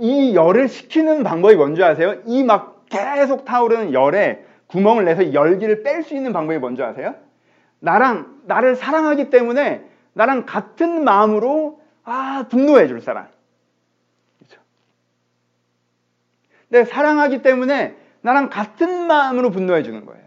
[0.00, 2.20] 이 열을 식히는 방법이 뭔지 아세요?
[2.26, 7.14] 이 막 계속 타오르는 열에 구멍을 내서 열기를 뺄 수 있는 방법이 뭔지 아세요?
[7.80, 13.26] 나랑, 나를 사랑하기 때문에 나랑 같은 마음으로 아, 분노해 줄 사람.
[14.38, 14.60] 그렇죠?
[16.68, 20.26] 내 사랑하기 때문에 나랑 같은 마음으로 분노해 주는 거예요.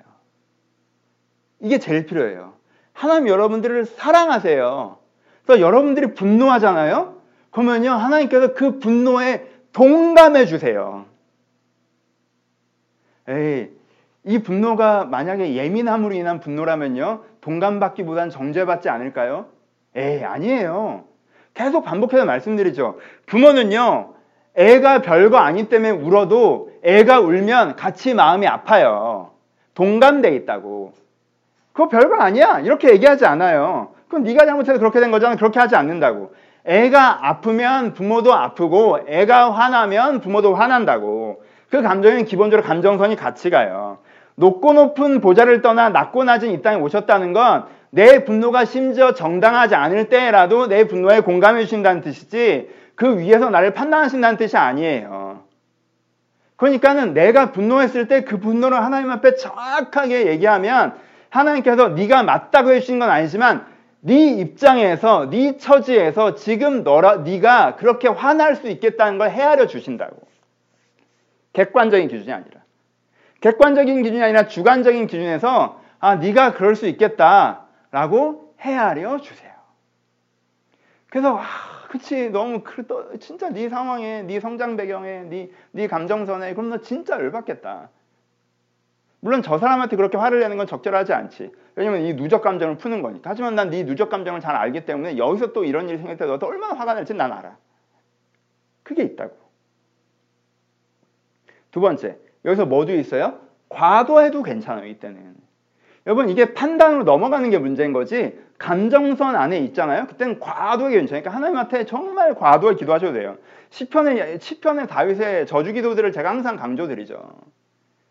[1.59, 2.53] 이게 제일 필요해요.
[2.93, 4.97] 하나님 여러분들을 사랑하세요.
[5.45, 7.17] 그래서 여러분들이 분노하잖아요.
[7.51, 11.05] 그러면요, 하나님께서 그 분노에 동감해 주세요.
[13.27, 13.69] 에이,
[14.23, 19.47] 이 분노가 만약에 예민함으로 인한 분노라면요, 동감받기보단 정죄받지 않을까요?
[19.95, 21.05] 에이, 아니에요.
[21.53, 22.99] 계속 반복해서 말씀드리죠.
[23.25, 24.13] 부모는요,
[24.59, 29.31] 애가 별거 아닌 때문에 울어도 애가 울면 같이 마음이 아파요.
[29.73, 30.91] 동감돼 있다고.
[31.71, 32.59] 그거 별거 아니야.
[32.59, 33.93] 이렇게 얘기하지 않아요.
[34.09, 35.37] 그럼 네가 잘못해서 그렇게 된 거잖아.
[35.37, 36.33] 그렇게 하지 않는다고.
[36.65, 41.41] 애가 아프면 부모도 아프고 애가 화나면 부모도 화난다고.
[41.69, 43.99] 그 감정은 기본적으로 감정선이 같이 가요.
[44.35, 50.09] 높고 높은 보좌를 떠나 낮고 낮은 이 땅에 오셨다는 건 내 분노가 심지어 정당하지 않을
[50.09, 55.45] 때라도 내 분노에 공감해 주신다는 뜻이지 그 위에서 나를 판단하신다는 뜻이 아니에요.
[56.57, 63.09] 그러니까는 내가 분노했을 때 그 분노를 하나님 앞에 정확하게 얘기하면 하나님께서 네가 맞다고 해주신 건
[63.09, 63.65] 아니지만
[64.01, 70.17] 네 입장에서 네 처지에서 지금 너라 네가 그렇게 화날 수 있겠다는 걸 헤아려 주신다고.
[71.53, 72.59] 객관적인 기준이 아니라
[73.39, 77.61] 객관적인 기준이 아니라 주관적인 기준에서 아 네가 그럴 수 있겠다.
[77.91, 79.53] 라고 헤아려 주세요.
[81.09, 82.61] 그래서 아, 그치 너무
[83.19, 87.89] 진짜 네 상황에 네 성장 배경에 네, 네 감정선에 그럼 너 진짜 열받겠다.
[89.21, 91.51] 물론 저 사람한테 그렇게 화를 내는 건 적절하지 않지.
[91.75, 93.31] 왜냐면 이 누적 감정을 푸는 거니까.
[93.31, 96.45] 하지만 난 네 누적 감정을 잘 알기 때문에 여기서 또 이런 일이 생길 때 너도
[96.45, 97.57] 얼마나 화가 날지 난 알아.
[98.83, 99.35] 그게 있다고.
[101.71, 103.39] 두 번째, 여기서 뭐도 있어요?
[103.69, 105.35] 과도해도 괜찮아요, 이때는.
[106.05, 110.05] 여러분 이게 판단으로 넘어가는 게 문제인 거지 감정선 안에 있잖아요.
[110.07, 113.37] 그때는 과도하게 연주하니까 그러니까 하나님한테 정말 과도하게 기도하셔도 돼요.
[113.69, 117.17] 시편의 시편의 다윗의 저주 기도들을 제가 항상 강조드리죠.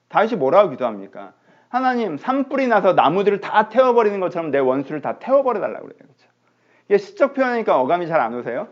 [0.09, 1.35] 다윗이 뭐라고 기도합니까?
[1.69, 5.99] 하나님 산불이 나서 나무들을 다 태워버리는 것처럼 내 원수를 다 태워버려 달라고 그래요.
[5.99, 6.29] 그렇죠?
[6.87, 8.69] 이게 시적 표현이니까 어감이 잘 안 오세요?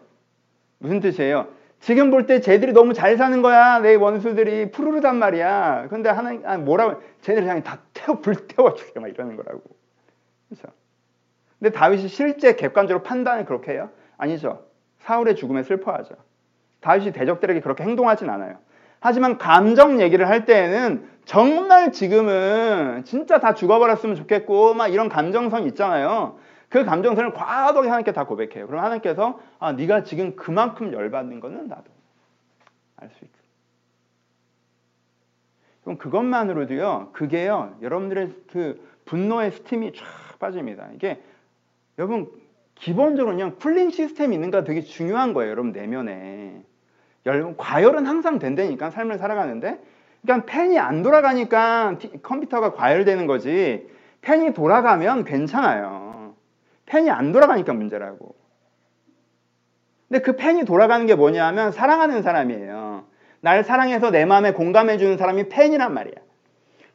[0.78, 1.48] 무슨 뜻이에요?
[1.80, 3.80] 지금 볼 때 쟤들이 너무 잘 사는 거야.
[3.80, 5.88] 내 원수들이 푸르르단 말이야.
[5.90, 9.60] 근데 하나님 아, 뭐라고 쟤들을 향해 다 태워 불태워 죽여 막 이러는 거라고.
[10.48, 10.68] 그렇죠?
[11.59, 13.90] 근데 다윗이 실제 객관적으로 판단을 그렇게 해요?
[14.16, 14.64] 아니죠.
[14.98, 16.14] 사울의 죽음에 슬퍼하죠.
[16.80, 18.59] 다윗이 대적들에게 그렇게 행동하진 않아요.
[19.00, 26.38] 하지만 감정 얘기를 할 때에는 정말 지금은 진짜 다 죽어버렸으면 좋겠고 막 이런 감정성 있잖아요.
[26.68, 28.66] 그 감정선을 과도하게 하나님께 다 고백해요.
[28.66, 31.84] 그럼 하나님께서 아 네가 지금 그만큼 열받는 거는 나도
[32.96, 33.36] 알 수 있고.
[35.84, 37.11] 그럼 그것만으로도요.
[37.12, 37.76] 그게요.
[37.80, 40.04] 여러분들의 그 분노의 스팀이 쫙
[40.40, 40.88] 빠집니다.
[40.94, 41.22] 이게
[41.99, 42.30] 여러분
[42.74, 45.51] 기본적으로 그냥 쿨링 시스템이 있는가 되게 중요한 거예요.
[45.51, 46.62] 여러분 내면에.
[47.24, 49.80] 여러분 과열은 항상 된다니까 삶을 살아가는데
[50.22, 53.88] 그러니까 팬이 안 돌아가니까 컴퓨터가 과열되는 거지
[54.20, 56.34] 팬이 돌아가면 괜찮아요.
[56.86, 58.34] 펜이 안 돌아가니까 문제라고.
[60.09, 63.05] 근데 그 펜이 돌아가는 게 뭐냐 하면 사랑하는 사람이에요.
[63.40, 66.25] 날 사랑해서 내 마음에 공감해 주는 사람이 펜이란 말이야.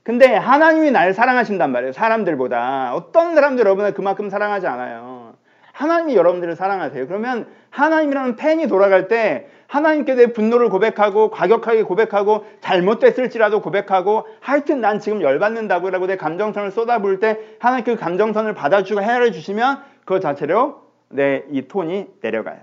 [0.03, 1.93] 근데 하나님이 날 사랑하신단 말이에요.
[1.93, 2.93] 사람들보다.
[2.95, 5.33] 어떤 사람들 여러분을 그만큼 사랑하지 않아요.
[5.73, 7.07] 하나님이 여러분들을 사랑하세요.
[7.07, 14.99] 그러면 하나님이라는 펜이 돌아갈 때 하나님께 내 분노를 고백하고 과격하게 고백하고 잘못됐을지라도 고백하고 하여튼 난
[14.99, 20.81] 지금 열받는다고 라고 내 감정선을 쏟아부을 때 하나님 그 감정선을 받아주고 헤아려 주시면 그 자체로
[21.09, 22.59] 내 이 톤이 내려가요.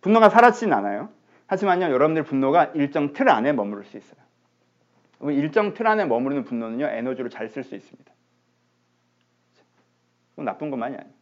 [0.00, 1.08] 분노가 사라지진 않아요.
[1.46, 4.20] 하지만요 여러분들 분노가 일정 틀 안에 머무를 수 있어요.
[5.30, 8.12] 일정 틀 안에 머무르는 분노는요 에너지로 잘 쓸 수 있습니다.
[10.36, 11.14] 나쁜 것만이 아니에요.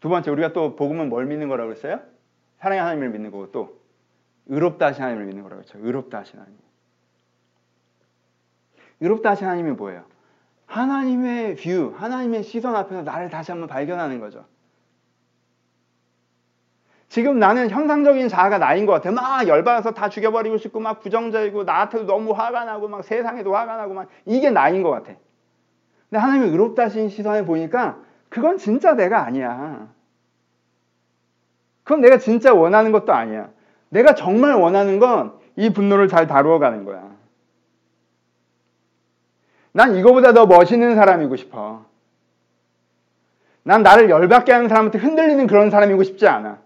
[0.00, 2.00] 두 번째 우리가 또 복음은 뭘 믿는 거라고 했어요?
[2.58, 3.80] 사랑의 하나님을 믿는 거고 또
[4.46, 5.78] 의롭다 하신 하나님을 믿는 거라고 했죠.
[5.78, 6.58] 의롭다 하신 하나님.
[9.00, 10.04] 의롭다 하신 하나님이 뭐예요?
[10.66, 14.46] 하나님의 view, 하나님의 시선 앞에서 나를 다시 한번 발견하는 거죠.
[17.08, 19.12] 지금 나는 형상적인 자아가 나인 것 같아.
[19.12, 23.94] 막 열받아서 다 죽여버리고 싶고, 막 부정적이고, 나한테도 너무 화가 나고, 막 세상에도 화가 나고,
[23.94, 25.12] 막 이게 나인 것 같아.
[26.10, 27.98] 근데 하나님이 의롭다 하신 시선에 보니까
[28.28, 29.88] 그건 진짜 내가 아니야.
[31.84, 33.48] 그건 내가 진짜 원하는 것도 아니야.
[33.90, 37.14] 내가 정말 원하는 건 이 분노를 잘 다루어 가는 거야.
[39.72, 41.84] 난 이거보다 더 멋있는 사람이고 싶어.
[43.62, 46.58] 난 나를 열받게 하는 사람한테 흔들리는 그런 사람이고 싶지 않아.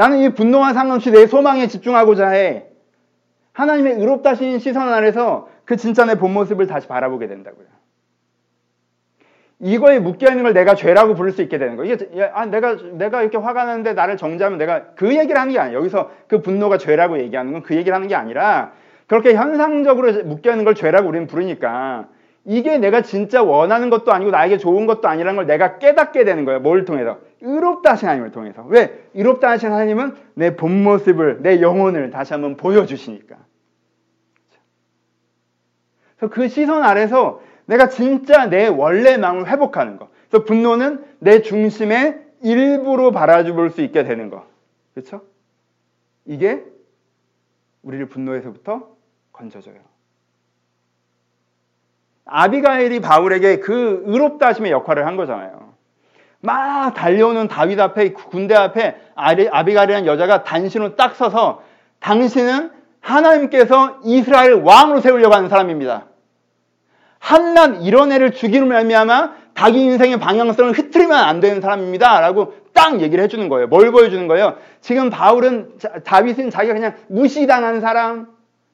[0.00, 2.64] 나는 이 분노와 상관없이 내 소망에 집중하고자 해.
[3.52, 7.66] 하나님의 의롭다신 시선 아래서 그 진짜 내 본 모습을 다시 바라보게 된다고요.
[9.58, 11.92] 이거에 묶여 있는 걸 내가 죄라고 부를 수 있게 되는 거예요.
[11.92, 15.76] 이게 아 내가 내가 이렇게 화가 나는데 나를 정죄하면 내가 그 얘기를 하는 게 아니에요.
[15.76, 18.72] 여기서 그 분노가 죄라고 얘기하는 건 그 얘기를 하는 게 아니라
[19.06, 22.08] 그렇게 현상적으로 묶여 있는 걸 죄라고 우리는 부르니까
[22.46, 26.60] 이게 내가 진짜 원하는 것도 아니고 나에게 좋은 것도 아니라는 걸 내가 깨닫게 되는 거예요.
[26.60, 27.18] 뭘 통해서?
[27.42, 28.62] 의롭다 하신 하나님을 통해서.
[28.64, 29.08] 왜?
[29.14, 33.36] 의롭다 하신 하나님은 내 본 모습을, 내 영혼을 다시 한번 보여주시니까.
[36.16, 40.10] 그래서 그 시선 아래서 내가 진짜 내 원래 마음을 회복하는 거.
[40.28, 44.46] 그래서 분노는 내 중심의 일부로 바라볼 수 있게 되는 거.
[44.94, 45.22] 그렇죠?
[46.26, 46.64] 이게
[47.82, 48.96] 우리를 분노에서부터
[49.32, 49.76] 건져줘요.
[52.26, 55.69] 아비가일이 바울에게 그 의롭다 하심의 역할을 한 거잖아요.
[56.40, 61.62] 막 달려오는 다윗 앞에 군대 앞에 아비가일이라는 여자가 단신으로 딱 서서
[62.00, 62.70] 당신은
[63.00, 66.06] 하나님께서 이스라엘 왕으로 세우려고 하는 사람입니다.
[67.18, 72.20] 한낱 이런 애를 죽이는 말미암아 자기 인생의 방향성을 흐트리면 안 되는 사람입니다.
[72.20, 73.66] 라고 딱 얘기를 해주는 거예요.
[73.66, 74.56] 뭘 보여주는 거예요?
[74.80, 75.72] 지금 바울은
[76.04, 78.28] 다윗은 자기가 그냥 무시당한 사람,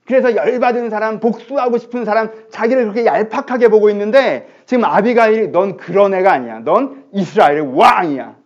[0.07, 6.15] 그래서 열받은 사람, 복수하고 싶은 사람, 자기를 그렇게 얄팍하게 보고 있는데 지금 아비가일이 넌 그런
[6.15, 6.61] 애가 아니야.
[6.61, 8.37] 넌 이스라엘의 왕이야.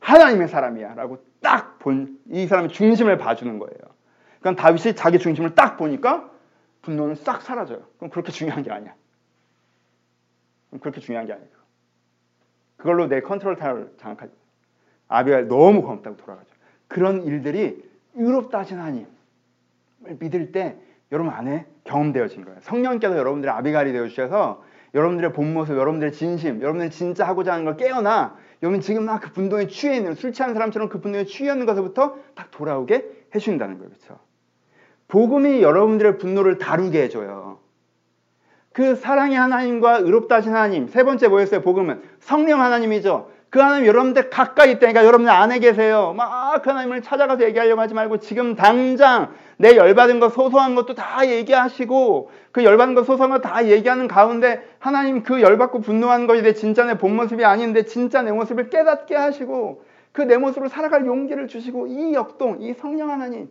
[0.00, 0.94] 하나님의 사람이야.
[0.94, 3.78] 라고 딱 본 이 사람의 중심을 봐주는 거예요.
[4.40, 6.30] 그러니까 다윗이 자기 중심을 딱 보니까
[6.82, 7.82] 분노는 싹 사라져요.
[7.98, 8.94] 그럼 그렇게 중요한 게 아니야.
[10.80, 11.50] 그렇게 중요한 게 아니고
[12.76, 14.32] 그걸로 내 컨트롤 타워를 장악하지.
[15.08, 16.48] 아비가 너무 고맙다고 돌아가죠.
[16.88, 17.82] 그런 일들이
[18.14, 19.06] 의롭다 하신 하나님을
[20.18, 20.76] 믿을 때
[21.12, 22.58] 여러분 안에 경험되어진 거예요.
[22.62, 24.62] 성령께서 여러분들의 아비갈이 되어주셔서
[24.94, 29.32] 여러분들의 본 모습, 여러분들의 진심, 여러분들이 진짜 하고자 하는 걸 깨어나 여러분 지금 막 그
[29.32, 33.90] 분노에 취해 있는 술 취한 사람처럼 그 분노에 취해 있는 것부터 딱 돌아오게 해준다는 거예요.
[33.90, 34.18] 그렇죠?
[35.08, 37.58] 복음이 여러분들의 분노를 다루게 해줘요.
[38.72, 40.88] 그 사랑의 하나님과 의롭다 하신 하나님.
[40.88, 41.62] 세 번째 뭐였어요?
[41.62, 43.30] 복음은 성령 하나님이죠.
[43.50, 46.14] 그 하나님 여러분들 가까이 있다니까 여러분들 안에 계세요.
[46.16, 51.28] 막 그 하나님을 찾아가서 얘기하려고 하지 말고 지금 당장 내 열받은 것 소소한 것도 다
[51.28, 56.84] 얘기하시고 그 열받은 것 소소한 것다 얘기하는 가운데 하나님 그 열받고 분노하는 것이 내 진짜
[56.84, 61.86] 내 본 모습이 아닌데 진짜 내 모습을 깨닫게 하시고 그 내 모습으로 살아갈 용기를 주시고
[61.88, 63.48] 이 역동 이 성령 하나님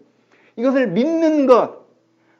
[0.55, 1.84] 이것을 믿는 것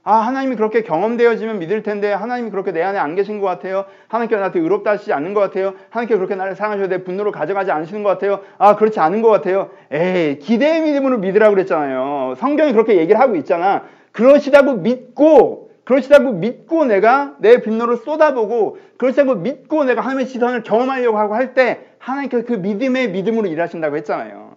[0.07, 3.85] 아, 하나님이 그렇게 경험되어지면 믿을 텐데, 하나님이 그렇게 내 안에 안 계신 것 같아요.
[4.07, 5.73] 하나님께서 나한테 의롭다 하시지 않는 것 같아요.
[5.89, 8.41] 하나님께서 그렇게 나를 사랑하셔서 내 분노를 가져가지 않으시는 것 같아요.
[8.59, 9.71] 아, 그렇지 않은 것 같아요.
[9.91, 12.35] 에이, 기대의 믿음으로 믿으라고 그랬잖아요.
[12.37, 13.85] 성경이 그렇게 얘기를 하고 있잖아.
[14.11, 21.33] 그러시다고 믿고, 그러시다고 믿고 내가 내 분노를 쏟아보고, 그러시다고 믿고 내가 하나님의 시선을 경험하려고 하고
[21.33, 24.51] 할 때, 하나님께서 그 믿음의 믿음으로 일하신다고 했잖아요.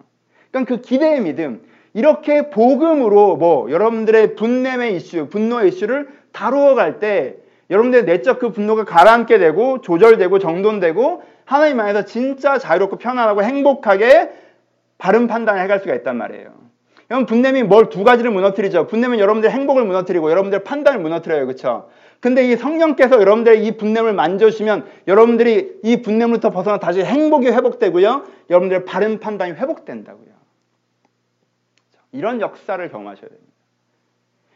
[0.51, 1.63] 그러니까 그 기대의 믿음.
[1.93, 7.35] 이렇게 복음으로 뭐 여러분들의 분냄의 이슈, 분노의 이슈를 다루어 갈 때
[7.69, 14.31] 여러분들의 내적 그 분노가 가라앉게 되고 조절되고 정돈되고 하나님 안에서 진짜 자유롭고 편안하고 행복하게
[14.97, 16.49] 바른 판단을 해갈 수가 있단 말이에요.
[17.11, 18.87] 여러분 분냄이 뭘 두 가지를 무너뜨리죠.
[18.87, 21.45] 분냄은 여러분들의 행복을 무너뜨리고 여러분들의 판단을 무너뜨려요.
[21.45, 21.89] 그렇죠?
[22.19, 28.23] 근데 이 성령께서 여러분들의 이 분냄을 만져주시면 여러분들이 이 분냄으로부터 벗어나 다시 행복이 회복되고요.
[28.49, 30.38] 여러분들의 바른 판단이 회복된다고요.
[32.11, 33.51] 이런 역사를 경험하셔야 됩니다.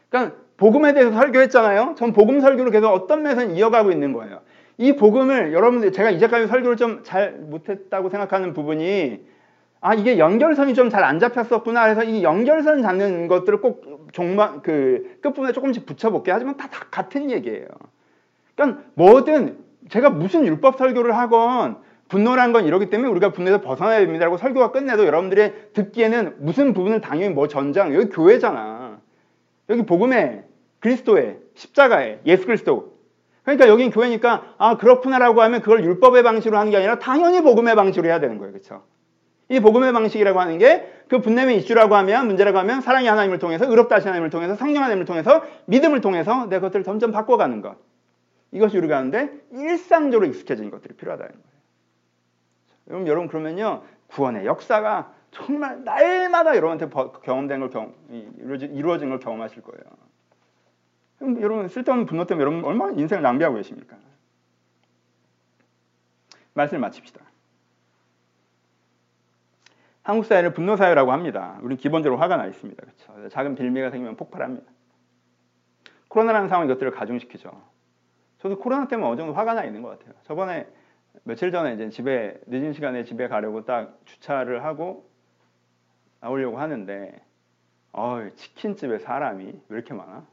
[0.08, 1.94] 그러니까 복음에 대해서 설교했잖아요.
[1.96, 4.40] 전 복음 설교를 계속 어떤 면에서는 이어가고 있는 거예요.
[4.78, 9.20] 이 복음을 여러분들 제가 이제까지 설교를 좀 잘 못했다고 생각하는 부분이
[9.80, 15.18] 아 이게 연결선이 좀 잘 안 잡혔었구나 그래서 이 연결선 잡는 것들을 꼭 종마 그
[15.20, 17.66] 끝부분에 조금씩 붙여볼게 하지만 다, 다 같은 얘기예요.
[18.54, 19.58] 그러니까 뭐든
[19.90, 21.76] 제가 무슨 율법 설교를 하건
[22.14, 27.34] 분노란 건 이러기 때문에 우리가 분노에서 벗어나야 됩니다라고 설교가 끝내도 여러분들이 듣기에는 무슨 부분을 당연히
[27.34, 29.00] 뭐 전장 여기 교회잖아.
[29.70, 30.44] 여기 복음에
[30.78, 32.94] 그리스도의 십자가에 예수 그리스도.
[33.42, 38.08] 그러니까 여긴 교회니까 아 그렇구나라고 하면 그걸 율법의 방식으로 하는 게 아니라 당연히 복음의 방식으로
[38.08, 38.52] 해야 되는 거예요.
[38.52, 38.84] 그렇죠?
[39.48, 43.96] 이 복음의 방식이라고 하는 게 그 분냄의 이슈라고 하면 문제라고 하면 사랑의 하나님을 통해서 의롭다
[43.96, 47.76] 하신 하나님을 통해서 성령 하나님을 통해서 믿음을 통해서 내 것들을 점점 바꿔가는 것.
[48.52, 51.53] 이것이 우리가 하는데 일상적으로 익숙해진 것들이 필요하다는 거예요.
[52.88, 56.88] 여러분, 여러분 그러면요 구원의 역사가 정말 날마다 여러분한테
[57.24, 57.94] 경험된 걸 경,
[58.38, 61.40] 이루어진, 걸 경험하실 거예요.
[61.40, 63.96] 여러분 쓸데없는 분노 때문에 여러분 얼마나 인생을 낭비하고 계십니까?
[66.52, 67.20] 말씀을 마칩시다.
[70.02, 71.58] 한국 사회를 분노 사회라고 합니다.
[71.62, 72.80] 우리 기본적으로 화가 나 있습니다.
[72.80, 73.28] 그렇죠?
[73.30, 74.70] 작은 빌미가 생기면 폭발합니다.
[76.08, 77.50] 코로나라는 상황이 이것들을 가중시키죠.
[78.38, 80.14] 저도 코로나 때문에 어느 정도 화가 나 있는 것 같아요.
[80.24, 80.68] 저번에
[81.22, 85.08] 며칠 전에 이제 집에 늦은 시간에 집에 가려고 딱 주차를 하고
[86.20, 87.20] 나오려고 하는데
[87.92, 90.26] 어 치킨집에 사람이 왜 이렇게 많아?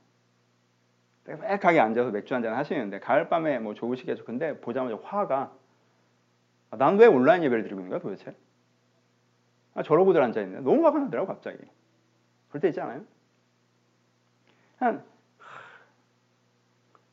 [1.26, 4.26] 빽빽하게 앉아서 맥주 한잔 하시는데 가을밤에 뭐 좋으시겠죠.
[4.26, 5.54] 근데 보자마자 화가
[6.72, 8.36] 아, 난왜 온라인 예배를 드리고 있는 거야 도대체?
[9.74, 10.62] 아, 저러고들 앉아있네.
[10.62, 11.58] 너무 화가 나더라고 갑자기.
[12.50, 13.04] 그럴 때 있지 않아요?
[14.78, 15.04] 한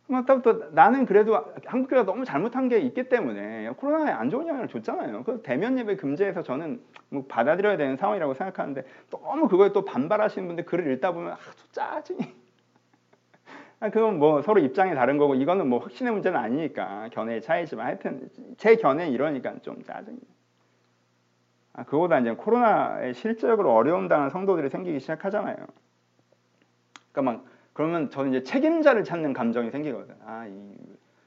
[0.09, 1.37] 그렇다고 나는 그래도
[1.67, 5.23] 한국 교회가 너무 잘못한 게 있기 때문에 코로나에 안 좋은 영향을 줬잖아요.
[5.23, 6.81] 그 대면 예배 금지해서 저는
[7.11, 12.21] 뭐 받아들여야 되는 상황이라고 생각하는데 너무 그거에 또 반발하시는 분들 글을 읽다 보면 아주 짜증이.
[13.81, 18.31] 아, 그건 뭐 서로 입장이 다른 거고 이거는 뭐 확신의 문제는 아니니까 견해의 차이지만 하여튼
[18.57, 20.19] 제 견해는 이러니까 좀 짜증이.
[21.75, 25.55] 아, 그거보다 이제 코로나에 실질적으로 어려움 당한 성도들이 생기기 시작하잖아요.
[27.13, 27.45] 그러니까 막
[27.79, 30.16] 그러면 저는 이제 책임자를 찾는 감정이 생기거든.
[30.26, 30.74] 아, 이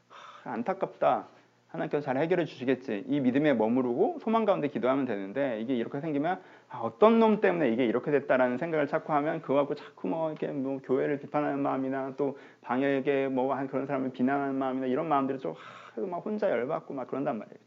[0.10, 1.28] 하, 안타깝다.
[1.70, 3.06] 하나님께서 잘 해결해 주시겠지.
[3.08, 7.86] 이 믿음에 머무르고 소망 가운데 기도하면 되는데 이게 이렇게 생기면 아, 어떤 놈 때문에 이게
[7.86, 12.38] 이렇게 됐다라는 생각을 자꾸 하면 그거 갖고 자꾸 뭐 이렇게 뭐 교회를 비판하는 마음이나 또
[12.60, 15.54] 방역에 뭐 한 그런 사람을 비난하는 마음이나 이런 마음들이 좀
[15.96, 17.60] 하, 막 혼자 열받고 막 그런단 말이에요.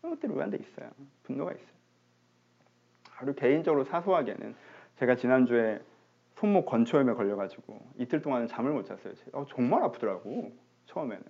[0.00, 0.88] 그런 것들이 우리한테 있어요.
[1.24, 1.68] 분노가 있어요.
[3.10, 4.54] 하루 개인적으로 사소하게는
[4.96, 5.82] 제가 지난주에
[6.38, 9.12] 손목 건초염에 걸려가지고 이틀 동안은 잠을 못 잤어요.
[9.32, 10.52] 어, 정말 아프더라고
[10.86, 11.22] 처음에는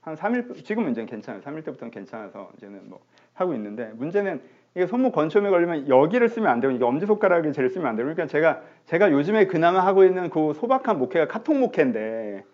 [0.00, 1.42] 한 3일 지금은 이제 괜찮아요.
[1.42, 3.00] 3일 때부터는 괜찮아서 이제는 뭐
[3.34, 4.40] 하고 있는데 문제는
[4.74, 8.06] 이게 손목 건초염에 걸리면 여기를 쓰면 안 되고 이게 엄지 손가락을 제일 쓰면 안 되고
[8.06, 12.44] 그러니까 제가 제가 요즘에 그나마 하고 있는 그 소박한 목회가 카톡 목회인데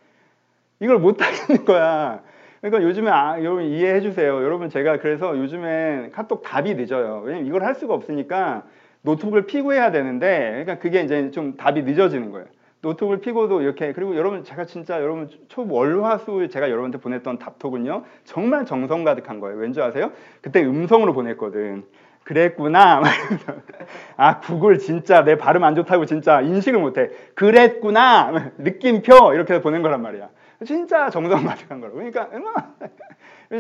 [0.81, 2.23] 이걸 못 하겠는 거야.
[2.61, 4.43] 그러니까 요즘에 아, 여러분 이해해 주세요.
[4.43, 7.23] 여러분 제가 그래서 요즘에 카톡 답이 늦어요.
[7.25, 8.65] 왜냐면 이걸 할 수가 없으니까
[9.03, 12.47] 노트북을 피고 해야 되는데 그러니까 그게 이제 좀 답이 늦어지는 거예요.
[12.83, 19.05] 노트북을 피고도 이렇게 그리고 여러분 제가 진짜 여러분 초월화수 제가 여러분한테 보냈던 답톡은요 정말 정성
[19.05, 19.59] 가득한 거예요.
[19.59, 20.13] 왠지 아세요?
[20.41, 21.85] 그때 음성으로 보냈거든.
[22.25, 23.03] 그랬구나.
[24.17, 27.11] 아 구글 진짜 내 발음 안 좋다고 진짜 인식을 못해.
[27.35, 28.53] 그랬구나.
[28.59, 30.29] 느낌표 이렇게 보낸 거란 말이야.
[30.65, 31.95] 진짜 정성 가득한 거로.
[31.95, 32.29] 그러니까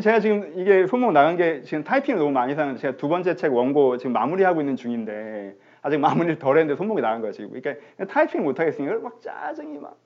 [0.01, 3.53] 제가 지금 이게 손목 나간 게 지금 타이핑을 너무 많이 사는 제가 두 번째 책
[3.53, 7.51] 원고 지금 마무리하고 있는 중인데 아직 마무리를 덜 했는데 손목이 나간 거야 지금.
[7.51, 9.99] 그러니까 타이핑 못 하겠으니까 막 짜증이 막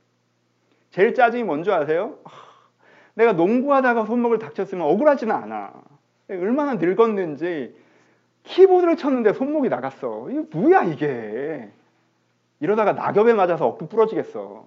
[0.91, 2.19] 제일 짜증이 뭔지 아세요?
[3.15, 5.73] 내가 농구하다가 손목을 다쳤으면 억울하지는 않아.
[6.31, 7.77] 얼마나 늙었는지
[8.43, 10.29] 키보드를 쳤는데 손목이 나갔어.
[10.31, 11.71] 이게 뭐야 이게.
[12.59, 14.67] 이러다가 낙엽에 맞아서 어깨 부러지겠어.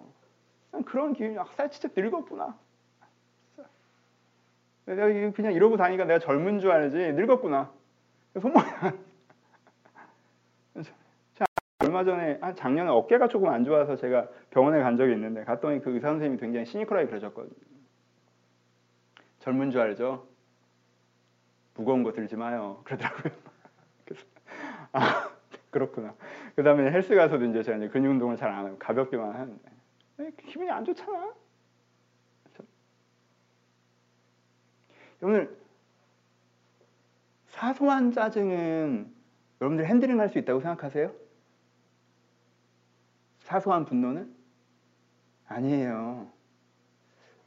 [0.86, 2.56] 그런 기분이 아, 진짜 늙었구나.
[4.96, 7.72] 내가 그냥 이러고 다니까 내가 젊은 줄 알지 늙었구나.
[8.40, 8.68] 손목이
[11.82, 15.92] 얼마 전에 한 작년에 어깨가 조금 안 좋아서 제가 병원에 간 적이 있는데 갔더니 그
[15.92, 17.56] 의사 선생님이 굉장히 시니컬하게 그러셨거든요.
[19.40, 20.28] 젊은 줄 알죠?
[21.76, 22.82] 무거운 거 들지 마요.
[22.84, 23.34] 그러더라고요.
[24.06, 24.26] 그래서
[24.92, 25.30] 아
[25.72, 26.14] 그렇구나.
[26.56, 29.70] 그 다음에 헬스 가서도 이제 제가 이제 근육 운동을 잘 안 하고 가볍게만 하는데
[30.48, 31.34] 기분이 안 좋잖아.
[35.22, 35.58] 오늘
[37.48, 39.14] 사소한 짜증은
[39.60, 41.14] 여러분들 핸들링 할 수 있다고 생각하세요?
[43.40, 44.34] 사소한 분노는?
[45.48, 46.32] 아니에요.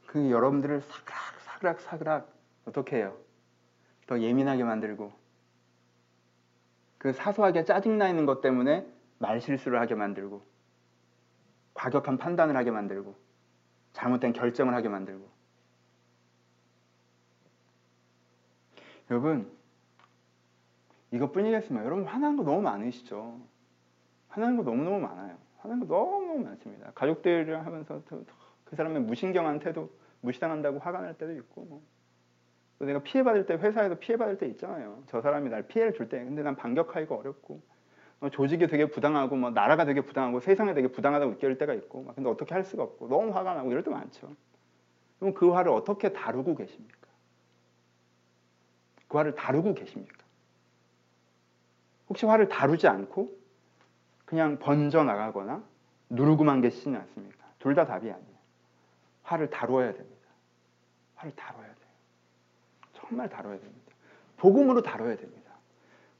[0.07, 2.33] 그 여러분들을 사그락 사그락 사그락
[2.65, 3.17] 어떻게 해요?
[4.05, 5.11] 더 예민하게 만들고
[6.97, 8.85] 그 사소하게 짜증나 있는 것 때문에
[9.19, 10.43] 말실수를 하게 만들고
[11.73, 13.15] 과격한 판단을 하게 만들고
[13.93, 15.32] 잘못된 결정을 하게 만들고
[19.13, 19.47] 여러분
[21.11, 21.85] 이것뿐이겠습니다.
[21.85, 23.39] 여러분 화나는 거 너무 많으시죠?
[24.29, 25.37] 화나는 거 너무너무 많아요.
[25.59, 26.91] 화나는 거 너무너무 많습니다.
[26.95, 29.91] 가족들이랑 하면서 그 사람의 무신경한 태도
[30.21, 31.83] 무시당한다고 화가 날 때도 있고 뭐.
[32.79, 35.03] 또 내가 피해받을 때 회사에서 피해받을 때 있잖아요.
[35.05, 37.61] 저 사람이 날 피해를 줄 때 근데 난 반격하기가 어렵고
[38.21, 42.27] 어, 조직이 되게 부당하고 뭐 나라가 되게 부당하고 세상에 되게 부당하다고 느낄 때가 있고 근데
[42.27, 44.35] 어떻게 할 수가 없고 너무 화가 나고 이럴 때 많죠.
[45.19, 47.02] 그럼 그 화를 어떻게 다루고 계십니까?
[49.13, 50.17] 그 화를 다루고 계십니까?
[52.09, 53.37] 혹시 화를 다루지 않고
[54.25, 55.63] 그냥 번져 나가거나
[56.09, 57.45] 누르고만 계시지는 않습니까?
[57.59, 58.37] 둘 다 답이 아니에요.
[59.21, 60.27] 화를 다루어야 됩니다.
[61.15, 61.75] 화를 다뤄야 돼요.
[62.93, 63.91] 정말 다뤄야 됩니다.
[64.37, 65.51] 복음으로 다뤄야 됩니다.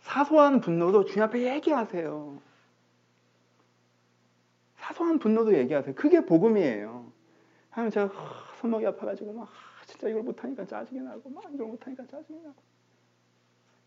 [0.02, 2.40] 사소한 분노도 주님 앞에 얘기하세요.
[4.78, 5.96] 사소한 분노도 얘기하세요.
[5.96, 7.12] 그게 복음이에요.
[7.72, 12.06] 하면 제가 하, 손목이 아파가지고 막 하, 진짜 이걸 못하니까 짜증이 나고 막 이걸 못하니까
[12.06, 12.73] 짜증이 나고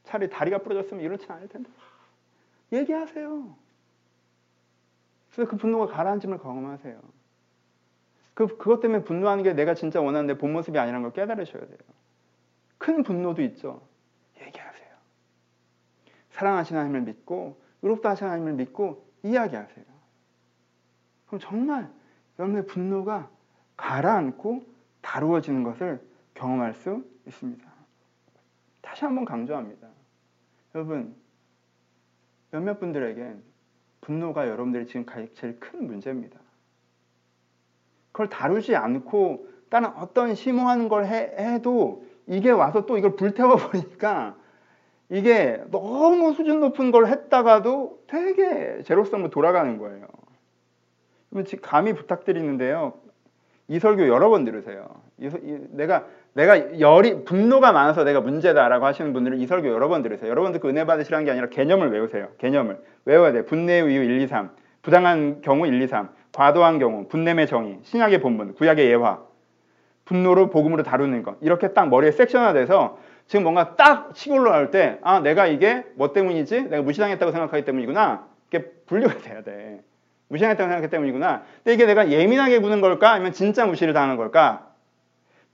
[0.06, 3.54] 차라리 다리가 부러졌으면 이렇진 않을 텐데 하, 얘기하세요.
[5.32, 6.98] 그래서 그 분노가 가라앉음을 경험하세요.
[8.34, 11.78] 그, 그것 때문에 분노하는 게 내가 진짜 원하는 내 본 모습이 아니라는 걸 깨달으셔야 돼요.
[12.78, 13.82] 큰 분노도 있죠.
[14.40, 14.86] 얘기하세요.
[16.30, 19.84] 사랑하시는 하나님을 믿고 의롭다 하시는 하나님을 믿고 이야기하세요.
[21.26, 21.90] 그럼 정말
[22.38, 23.28] 여러분의 분노가
[23.76, 24.64] 가라앉고
[25.00, 26.00] 다루어지는 것을
[26.34, 27.66] 경험할 수 있습니다.
[28.82, 29.88] 다시 한번 강조합니다.
[30.76, 31.14] 여러분,
[32.50, 33.34] 몇몇 분들에게
[34.02, 36.38] 분노가 여러분들이 지금 제일 큰 문제입니다.
[38.12, 44.36] 그걸 다루지 않고 다른 어떤 심오한 걸 해, 도 이게 와서 또 이걸 불태워 버리니까
[45.08, 50.06] 이게 너무 수준 높은 걸 했다가도 되게 제로성으로 돌아가는 거예요.
[51.30, 52.92] 그러면 감히 부탁드리는데요.
[53.68, 55.00] 이 설교 여러 번 들으세요.
[55.70, 56.06] 내가
[56.36, 60.28] 내가 열이 분노가 많아서 내가 문제다라고 하시는 분들은 이 설교 여러 번 들으세요.
[60.30, 62.28] 여러분들 그 은혜 받으시라는 게 아니라 개념을 외우세요.
[62.36, 63.46] 개념을 외워야 돼.
[63.46, 64.50] 분내의 이유 1, 2, 3,
[64.82, 69.20] 부당한 경우 1, 2, 3, 과도한 경우, 분냄의 정의, 신약의 본문, 구약의 예화,
[70.04, 75.20] 분노를 복음으로 다루는 것 이렇게 딱 머리에 섹션화돼서 지금 뭔가 딱 치고 올라올 때, 아,
[75.20, 76.64] 내가 이게 뭐 때문이지?
[76.64, 78.26] 내가 무시당했다고 생각하기 때문이구나.
[78.48, 79.80] 이게 분류가 돼야 돼.
[80.28, 81.44] 무시당했다고 생각하기 때문이구나.
[81.64, 83.12] 근데 이게 내가 예민하게 구는 걸까?
[83.12, 84.75] 아니면 진짜 무시를 당하는 걸까?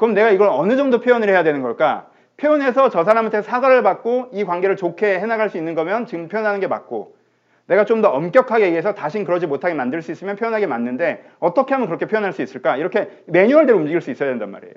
[0.02, 2.08] 그럼 내가 이걸 어느 정도 표현을 해야 되는 걸까?
[2.36, 6.66] 표현해서 저 사람한테 사과를 받고 이 관계를 좋게 해나갈 수 있는 거면 지금 표현하는 게
[6.66, 7.14] 맞고
[7.68, 11.86] 내가 좀 더 엄격하게 얘기해서 다신 그러지 못하게 만들 수 있으면 표현하게 맞는데 어떻게 하면
[11.86, 12.76] 그렇게 표현할 수 있을까?
[12.78, 14.74] 이렇게 매뉴얼대로 움직일 수 있어야 된단 말이에요.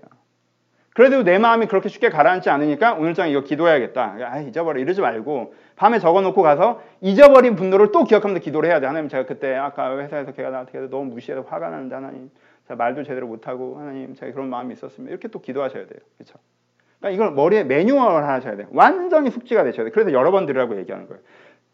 [0.93, 4.17] 그래도 내 마음이 그렇게 쉽게 가라앉지 않으니까 오늘 장 이거 기도해야겠다.
[4.30, 4.80] 아, 잊어버려.
[4.80, 8.86] 이러지 말고 밤에 적어놓고 가서 잊어버린 분노를 또 기억하면서 기도를 해야 돼.
[8.86, 12.30] 하나님 제가 그때 아까 회사에서 걔가 나한테 너무 무시해서 화가 나는데 하나님
[12.68, 15.99] 제가 말도 제대로 못하고 하나님 제가 그런 마음이 있었으면 이렇게 또 기도하셔야 돼요.
[16.18, 16.39] 그렇죠?
[16.99, 18.68] 그러니까 이걸 머리에 매뉴얼을 하셔야 돼요.
[18.72, 19.91] 완전히 숙지가 되셔야 돼요.
[19.93, 21.22] 그래서 여러 번 들으라고 얘기하는 거예요.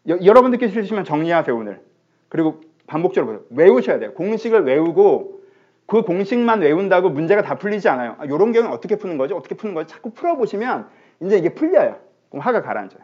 [0.09, 1.81] 여, 여러분들께 싫으시면 정리하세요 오늘.
[2.29, 4.13] 그리고 반복적으로 외우셔야 돼요.
[4.13, 5.41] 공식을 외우고
[5.85, 8.15] 그 공식만 외운다고 문제가 다 풀리지 않아요.
[8.19, 9.33] 아, 이런 경우는 어떻게 푸는 거지?
[9.33, 9.93] 어떻게 푸는 거지?
[9.93, 10.89] 자꾸 풀어보시면
[11.21, 11.99] 이제 이게 풀려요.
[12.29, 13.03] 그럼 화가 가라앉아요.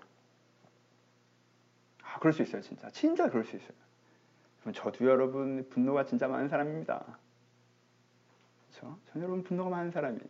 [2.04, 2.90] 아, 그럴 수 있어요, 진짜.
[2.90, 3.76] 진짜 그럴 수 있어요.
[4.62, 7.18] 그럼 저도 여러분 분노가 진짜 많은 사람입니다.
[8.78, 8.98] 그렇죠?
[9.12, 10.24] 전 여러분 분노가 많은 사람이에요.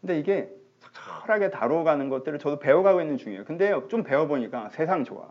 [0.00, 3.44] 근데 이게 적절하게 다뤄가는 것들을 저도 배워가고 있는 중이에요.
[3.44, 5.30] 근데 좀 배워보니까 세상 좋아.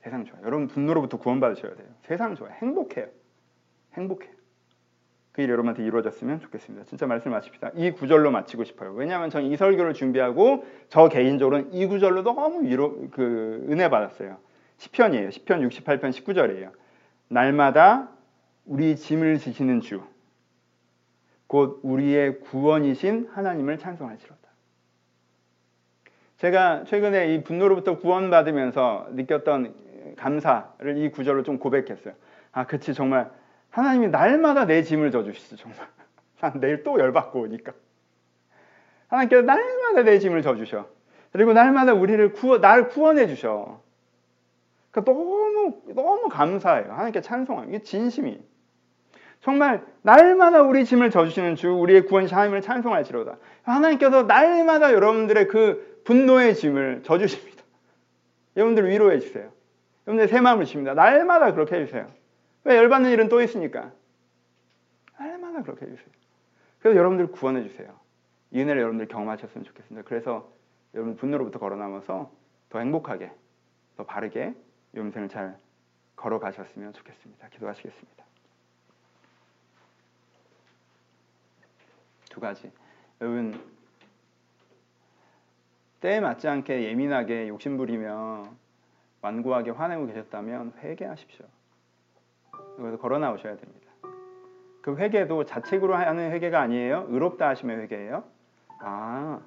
[0.00, 0.40] 세상 좋아.
[0.42, 1.88] 여러분 분노로부터 구원받으셔야 돼요.
[2.02, 2.48] 세상 좋아.
[2.48, 3.08] 행복해요.
[3.94, 4.32] 행복해요.
[5.32, 6.84] 그 일이 여러분한테 이루어졌으면 좋겠습니다.
[6.86, 7.72] 진짜 말씀 마칩시다.
[7.74, 8.92] 이 구절로 마치고 싶어요.
[8.92, 14.38] 왜냐하면 저는 이 설교를 준비하고 저 개인적으로는 이 구절로 너무 위로 그 은혜 받았어요.
[14.78, 15.28] 10편이에요.
[15.28, 16.72] 10편 68편 19절이에요.
[17.28, 18.10] 날마다
[18.64, 20.02] 우리 짐을 지시는 주,
[21.46, 24.40] 곧 우리의 구원이신 하나님을 찬송하시로다.
[26.38, 32.14] 제가 최근에 이 분노로부터 구원받으면서 느꼈던 감사를 이 구절로 좀 고백했어요.
[32.52, 33.30] 아, 그치, 정말
[33.70, 35.78] 하나님이 날마다 내 짐을 져주시죠, 정말.
[36.40, 37.72] 난 내일 또 열받고 오니까.
[39.08, 40.88] 하나님께서 날마다 내 짐을 져주셔.
[41.32, 43.80] 그리고 날마다 우리를 구원, 날 구원해 주셔.
[44.90, 46.92] 그러니까 너무, 너무 감사해요.
[46.92, 47.68] 하나님께 찬송함.
[47.68, 48.42] 이게 진심이.
[49.42, 53.38] 정말 날마다 우리 짐을 져주시는 주, 우리의 구원신 하나님을 찬송할지로다.
[53.62, 57.62] 하나님께서 날마다 여러분들의 그 분노의 짐을 져주십니다.
[58.56, 59.50] 여러분들 위로해 주세요.
[60.06, 60.94] 여러분들 새 마음을 주십니다.
[60.94, 62.06] 날마다 그렇게 해주세요.
[62.64, 63.90] 왜 열받는 일은 또 있으니까.
[65.18, 66.06] 날마다 그렇게 해주세요.
[66.78, 67.88] 그래서 여러분들 구원해 주세요.
[68.52, 70.06] 이 은혜를 여러분들 경험하셨으면 좋겠습니다.
[70.08, 70.52] 그래서
[70.94, 72.30] 여러분 분노로부터 걸어나와서
[72.68, 73.32] 더 행복하게,
[73.96, 74.54] 더 바르게
[74.94, 75.56] 이 인생을 잘
[76.14, 77.48] 걸어가셨으면 좋겠습니다.
[77.48, 78.24] 기도하시겠습니다.
[82.32, 82.72] 두 가지.
[83.20, 83.60] 여러분
[86.00, 88.48] 때에 맞지 않게 예민하게 욕심부리며
[89.20, 91.46] 완고하게 화내고 계셨다면 회개하십시오.
[92.76, 93.92] 그래서 걸어 나오셔야 됩니다.
[94.80, 97.06] 그 회개도 자책으로 하는 회개가 아니에요.
[97.10, 98.24] 의롭다 하심의 회개예요.
[98.80, 99.40] 아,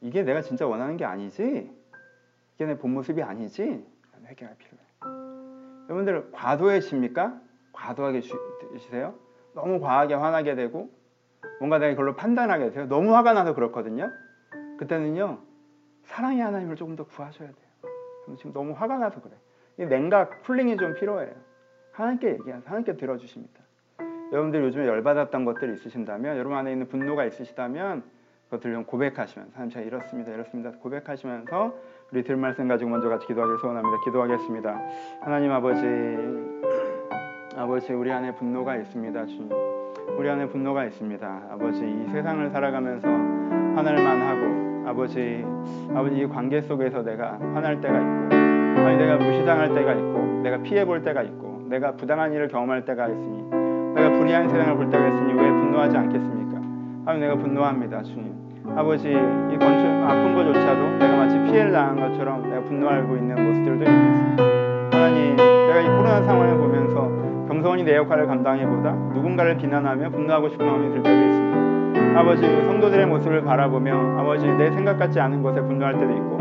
[0.00, 1.70] 이게 내가 진짜 원하는 게 아니지?
[2.56, 3.86] 이게 내 본 모습이 아니지?
[4.26, 5.86] 회개가 필요해요.
[5.88, 7.40] 여러분들 과도해집니까?
[7.72, 8.20] 과도하게
[8.80, 9.14] 주세요.
[9.54, 10.90] 너무 과하게 화나게 되고
[11.58, 12.86] 뭔가 내가 이걸로 판단하게 돼요.
[12.88, 14.10] 너무 화가 나서 그렇거든요.
[14.78, 15.38] 그때는요.
[16.04, 18.36] 사랑의 하나님을 조금 더 구하셔야 돼요.
[18.36, 19.34] 지금 너무 화가 나서 그래.
[19.78, 21.32] 이 냉각, 쿨링이 좀 필요해요.
[21.92, 22.62] 하나님께 얘기하세요.
[22.64, 23.60] 하나님께 들어주십니다.
[24.32, 28.02] 여러분들 요즘에 열받았던 것들이 있으신다면 여러분 안에 있는 분노가 있으시다면
[28.46, 30.32] 그것들 좀 고백하시면서 하나님 제가 이렇습니다.
[30.32, 30.70] 이렇습니다.
[30.72, 31.74] 고백하시면서
[32.12, 34.04] 우리 들 말씀 가지고 먼저 같이 기도하기를 소원합니다.
[34.04, 34.80] 기도하겠습니다.
[35.20, 35.84] 하나님 아버지
[37.56, 39.26] 아버지 우리 안에 분노가 있습니다.
[39.26, 39.65] 주님.
[40.18, 41.42] 우리 안에 분노가 있습니다.
[41.50, 45.44] 아버지 이 세상을 살아가면서 화날만 하고 아버지
[45.94, 48.36] 아버지 이 관계 속에서 내가 화날 때가 있고
[48.86, 53.08] 아니 내가 무시당할 때가 있고 내가 피해 볼 때가 있고 내가 부당한 일을 경험할 때가
[53.08, 53.42] 있으니
[53.94, 56.56] 내가 불의한 세상을 볼 때가 있으니 왜 분노하지 않겠습니까?
[57.04, 58.34] 하나님 내가 분노합니다 주님
[58.76, 64.44] 아버지 이 건축 아픈 것조차도 내가 마치 피해를 당한 것처럼 내가 분노하고 있는 모습들도 있겠습니다
[64.92, 67.15] 하나님 내가 이 코로나 상황을 보면서
[67.66, 73.42] 겸손히 내 역할을 감당해보다 누군가를 비난하며 분노하고 싶은 마음이 들 때도 있습니다 아버지 성도들의 모습을
[73.42, 76.38] 바라보며 아버지 내 생각 같지 않은 것에 분노할 때도 있고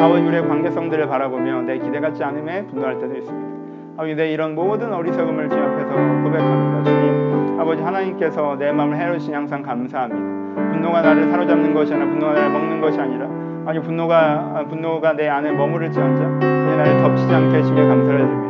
[0.00, 3.48] 아버지 우리의 관계성들을 바라보며 내 기대 같지 않음에 분노할 때도 있습니다
[3.96, 6.84] 아버지 내 이런 모든 어리석음을 주 앞에서 고백합니다.
[6.84, 10.70] 주님 아버지 하나님께서 내 마음을 헤아리시니 항상 감사합니다.
[10.70, 13.26] 분노가 나를 사로잡는 것이 아니라 분노가 나를 먹는 것이 아니라
[13.66, 18.47] 아니 분노가 분노가 내 안에 머무를지언정 그게 나를 덮치지 않게 하시며 감사를 드립니다.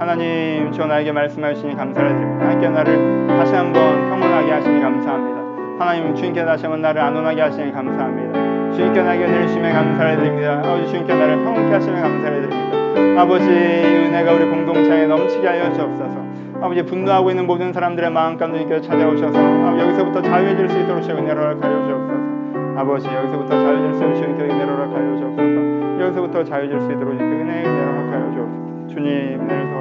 [0.00, 2.44] 하나님 주 나에게 말씀하시니 감사를 드립니다.
[2.46, 5.40] 하나님께 나를 다시 한번 평온하게 하시니 감사합니다.
[5.78, 8.72] 하나님 주님께 다시 한번 나를 안온하게 하시니 감사합니다.
[8.72, 10.62] 주님께 나에게 내리심에 감사를 드립니다.
[10.64, 13.20] 아버지 주님께 나를 평온케 하시며 감사를 드립니다.
[13.20, 16.16] 아버지 은혜가 우리 공동체에 넘치게 하여 주옵소서.
[16.62, 21.42] 아버지 분노하고 있는 모든 사람들의 마음 가운데 찾아오셔서 아버지 여기서부터 자유해질 수 있도록 주의 은혜로
[21.42, 22.80] 하여 주옵소서.
[22.80, 26.00] 아버지 여기서부터 자유해질 수 있도록 주의 은혜로 하여 주옵소서.
[26.00, 28.88] 여기서부터 자유해질 수 있도록 주의 은혜로 하여 주옵소서.
[28.88, 29.06] 주님
[29.40, 29.79] 은혜를 주옵소서.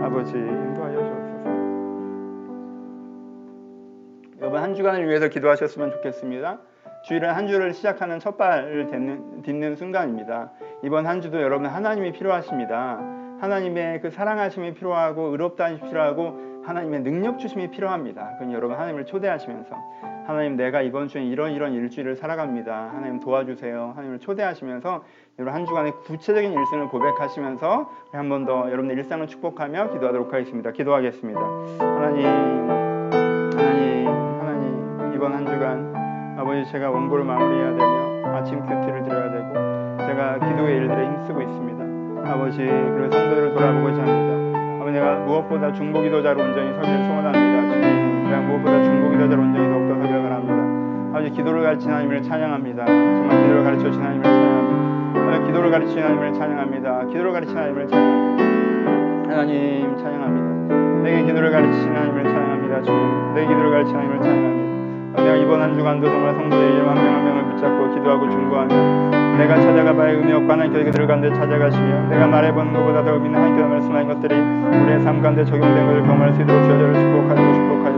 [0.00, 1.48] 아버지 인도하여 주옵소서.
[4.40, 6.58] 여러분 한 주간을 위해서 기도하셨으면 좋겠습니다.
[7.04, 10.52] 주일은 한 주를 시작하는 첫 발을 딛는, 딛는 순간입니다.
[10.82, 12.98] 이번 한 주도 여러분 하나님이 필요하십니다.
[13.40, 18.36] 하나님의 그 사랑하심이 필요하고 의롭다 하심이 필요하고 하나님의 능력 주심이 필요합니다.
[18.38, 19.76] 그럼 여러분 하나님을 초대하시면서
[20.26, 22.90] 하나님 내가 이번 주에 이런 이런 일주일을 살아갑니다.
[22.94, 23.92] 하나님 도와주세요.
[23.94, 25.04] 하나님을 초대하시면서
[25.38, 30.70] 여러분 한 주간의 구체적인 일생을 고백하시면서 한 번 더 여러분의 일상을 축복하며 기도하도록 하겠습니다.
[30.72, 31.40] 기도하겠습니다.
[31.78, 32.26] 하나님
[33.56, 34.08] 하나님
[34.40, 35.94] 하나님 이번 한 주간
[36.38, 42.30] 아버지 제가 원고를 마무리해야 되며 아침 큐티를 드려야 되고 제가 기도의 일들에 힘쓰고 있습니다.
[42.32, 44.80] 아버지 그리고 성도들을 돌아보고자 합니다.
[44.80, 47.80] 아버지 내가 무엇보다 중보기도자로 온전히 서기를 소원합니다.
[47.80, 51.16] 주님 내가 무엇보다 중보기도자로 온전히 더욱 더 서기를 바랍니다.
[51.16, 52.86] 아버지 기도를 가르치는 하나님을 찬양합니다.
[52.86, 55.46] 정말 기도를 가르쳐 주신 하나님을 찬양합니다.
[55.46, 57.06] 기도를 가르치는 하나님을 찬양합니다.
[57.06, 59.30] 기도를 가르치는 하나님을 찬양합니다.
[59.30, 61.02] 하나님 찬양합니다.
[61.02, 62.82] 내게 기도를 가르치신 하나님을 찬양합니다.
[62.82, 64.66] 주님, 내 기도를 갈지 하나님을 찬양합니다.
[65.22, 70.12] 내가 이번 한 주간도 정말 성도의 이름 한명한 명을 붙잡고 기도하고 중보하며 내가 찾아가 봐야
[70.12, 74.34] 의미 없고 하나님 교회 들어간데 찾아가시며 내가 말해보는 것보다 더 의미 있는 하나님께서 말씀하신 것들이
[74.34, 77.95] 우리의 삶 가운데 적용된 것을 경험할 수 있도록 저희를 축복하고 축복하여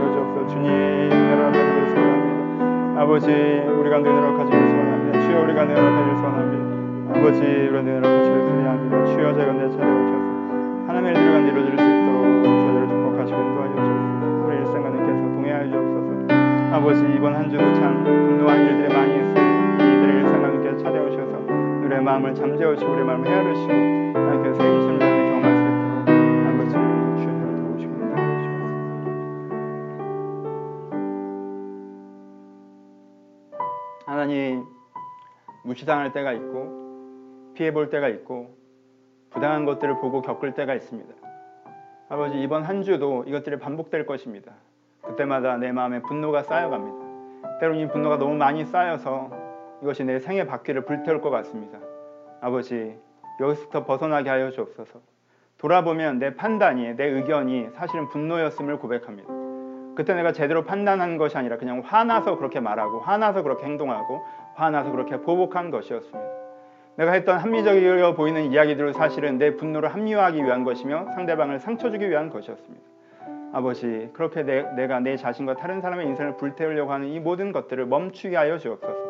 [3.09, 5.21] 아버지 우리 가운데 노력하시길 소원합니다.
[5.25, 7.17] 주여 우리 가운데 노력하시길 소원합니다.
[7.17, 9.05] 아버지 우리 가운데 노력하시길 소원합니다.
[9.07, 10.13] 주여 저희 가운데 찾아오셔서
[10.85, 17.01] 하나님의 일들 가운데 이루어질 수 있도록 저희를 축복하시고 인도하여 주옵소서 우리 일생가님께서 동행하여 주옵소서 아버지
[17.17, 21.33] 이번 한 주도 참 분노한 일들이 많이 있으니 이들의 일생가님께서 찾아오셔서
[21.85, 24.98] 우리의 마음을 잠재우시고 우리의 마음을 헤아르시고 하나님께서 새 힘을
[35.63, 38.55] 무시당할 때가 있고 피해 볼 때가 있고
[39.29, 41.13] 부당한 것들을 보고 겪을 때가 있습니다.
[42.09, 44.53] 아버지 이번 한 주도 이것들이 반복될 것입니다.
[45.01, 47.59] 그때마다 내 마음에 분노가 쌓여갑니다.
[47.59, 49.29] 때로는 이 분노가 너무 많이 쌓여서
[49.81, 51.77] 이것이 내 생의 바퀴를 불태울 것 같습니다.
[52.41, 52.97] 아버지
[53.39, 54.99] 여기서부터 벗어나게 하여 주옵소서.
[55.57, 59.29] 돌아보면 내 판단이 내 의견이 사실은 분노였음을 고백합니다.
[59.95, 64.21] 그때 내가 제대로 판단한 것이 아니라 그냥 화나서 그렇게 말하고 화나서 그렇게 행동하고
[64.59, 66.29] 화나서 그렇게 보복한 것이었습니다.
[66.97, 72.29] 내가 했던 합리적이어 보이는 이야기들은 사실은 내 분노를 합리화하기 위한 것이며 상대방을 상처 주기 위한
[72.29, 72.83] 것이었습니다.
[73.53, 78.35] 아버지, 그렇게 내, 내가 내 자신과 다른 사람의 인생을 불태우려고 하는 이 모든 것들을 멈추게
[78.35, 79.09] 하여 주옵소서.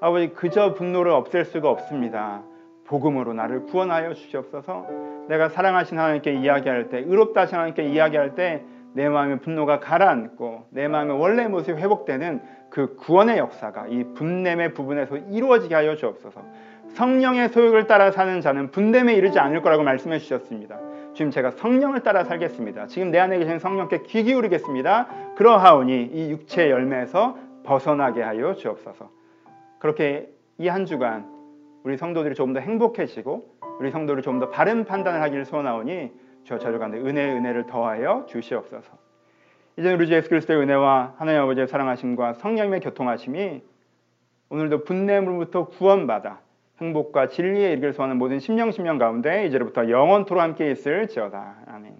[0.00, 2.42] 아버지, 그저 분노를 없앨 수가 없습니다.
[2.84, 4.86] 복음으로 나를 구원하여 주시옵소서.
[5.28, 8.64] 내가 사랑하신 하나님께 이야기할 때, 의롭다 하신 하나님께 이야기할 때,
[8.94, 15.16] 내 마음의 분노가 가라앉고 내 마음의 원래 모습이 회복되는 그 구원의 역사가 이 분냄의 부분에서
[15.16, 16.42] 이루어지게 하여 주옵소서.
[16.94, 20.78] 성령의 소욕을 따라 사는 자는 분됨에 이르지 않을 거라고 말씀해 주셨습니다.
[21.14, 22.86] 지금 제가 성령을 따라 살겠습니다.
[22.86, 25.34] 지금 내 안에 계신 성령께 귀 기울이겠습니다.
[25.36, 29.10] 그러하오니 이 육체의 열매에서 벗어나게 하여 주옵소서.
[29.78, 30.28] 그렇게
[30.58, 31.26] 이 한 주간
[31.82, 36.12] 우리 성도들이 조금 더 행복해지고 우리 성도들이 조금 더 바른 판단을 하기를 소원하오니
[36.44, 38.92] 주여 저들 가운데 은혜의 은혜를 더하여 주시옵소서.
[39.78, 43.62] 이제 우리 주 예수 그리스도의 은혜와 하나님 아버지의 사랑하심과 성령님의 교통하심이
[44.50, 46.40] 오늘도 분냄으로부터 구원받아
[46.80, 51.56] 행복과 진리에 이르기를 소원하는 모든 심령 심령 가운데 이제부터 영원토록 함께 있을지어다.
[51.66, 51.96] 아멘.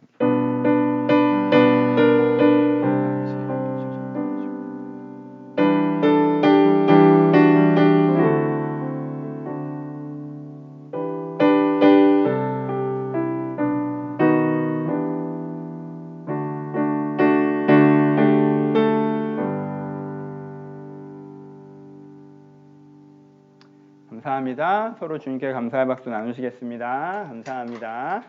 [24.22, 24.94] 감사합니다.
[24.98, 27.26] 서로 주님께 감사의 박수 나누시겠습니다.
[27.28, 28.22] 감사합니다.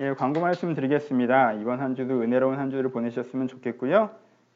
[0.00, 1.52] 예, 광고 말씀 드리겠습니다.
[1.54, 4.10] 이번 한 주도 은혜로운 한 주를 보내셨으면 좋겠고요.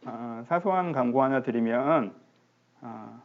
[0.06, 2.14] 어, 사소한 광고 하나 드리면
[2.80, 3.22] 어,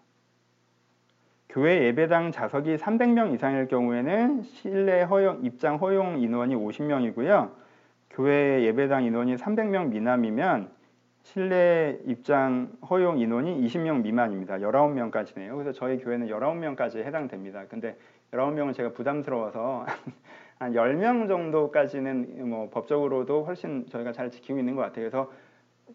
[1.47, 7.51] 교회 예배당 좌석이 300명 이상일 경우에는 실내 허용 입장 허용 인원이 50명이고요.
[8.09, 10.69] 교회 예배당 인원이 300명 미남이면
[11.23, 14.57] 실내 입장 허용 인원이 20명 미만입니다.
[14.57, 15.53] 19명까지네요.
[15.53, 17.65] 그래서 저희 교회는 19명까지 해당됩니다.
[17.67, 17.97] 근데
[18.31, 19.85] 19명은 제가 부담스러워서
[20.59, 25.09] 한 10명 정도까지는 뭐 법적으로도 훨씬 저희가 잘 지키고 있는 것 같아요.
[25.09, 25.31] 그래서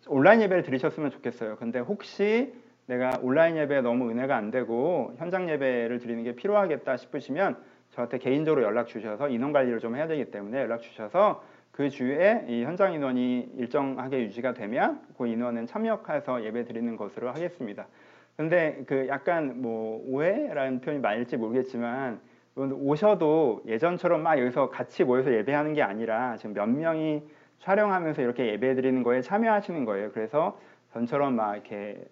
[0.08, 1.56] 온라인 예배를 드리셨으면 좋겠어요.
[1.56, 2.54] 근데 혹시
[2.86, 7.56] 내가 온라인 예배 너무 은혜가 안 되고 현장 예배를 드리는 게 필요하겠다 싶으시면
[7.90, 11.42] 저한테 개인적으로 연락 주셔서 인원 관리를 좀 해야 되기 때문에 연락 주셔서
[11.74, 17.88] 그 주에 이 현장 인원이 일정하게 유지가 되면 그 인원은 참여해서 예배 드리는 것으로 하겠습니다.
[18.36, 22.20] 근데 그 약간 뭐 오해라는 표현이 맞을지 모르겠지만
[22.54, 27.24] 오셔도 예전처럼 막 여기서 같이 모여서 예배하는 게 아니라 지금 몇 명이
[27.58, 30.12] 촬영하면서 이렇게 예배 드리는 거에 참여하시는 거예요.
[30.12, 30.56] 그래서
[30.92, 32.04] 전처럼 막 이렇게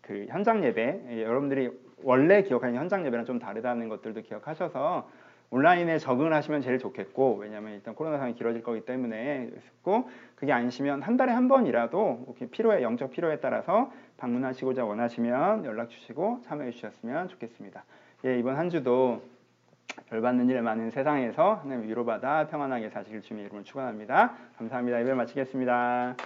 [0.00, 1.70] 그 현장 예배 여러분들이
[2.04, 5.10] 원래 기억하는 현장 예배랑 좀 다르다는 것들도 기억하셔서
[5.50, 9.50] 온라인에 적응을 하시면 제일 좋겠고 왜냐하면 일단 코로나 상황이 길어질 거기 때문에
[9.82, 16.42] 그고 그게 아니시면 한 달에 한 번이라도 필요에 영적 필요에 따라서 방문하시고자 원하시면 연락 주시고
[16.44, 17.84] 참여해 주셨으면 좋겠습니다.
[18.26, 19.22] 예, 이번 한 주도
[20.08, 24.34] 별 받는 일 많은 세상에서 하나님 위로받아 평안하게 사시길 주님의 이름으로 축원합니다.
[24.58, 25.00] 감사합니다.
[25.00, 26.16] 예배 마치겠습니다.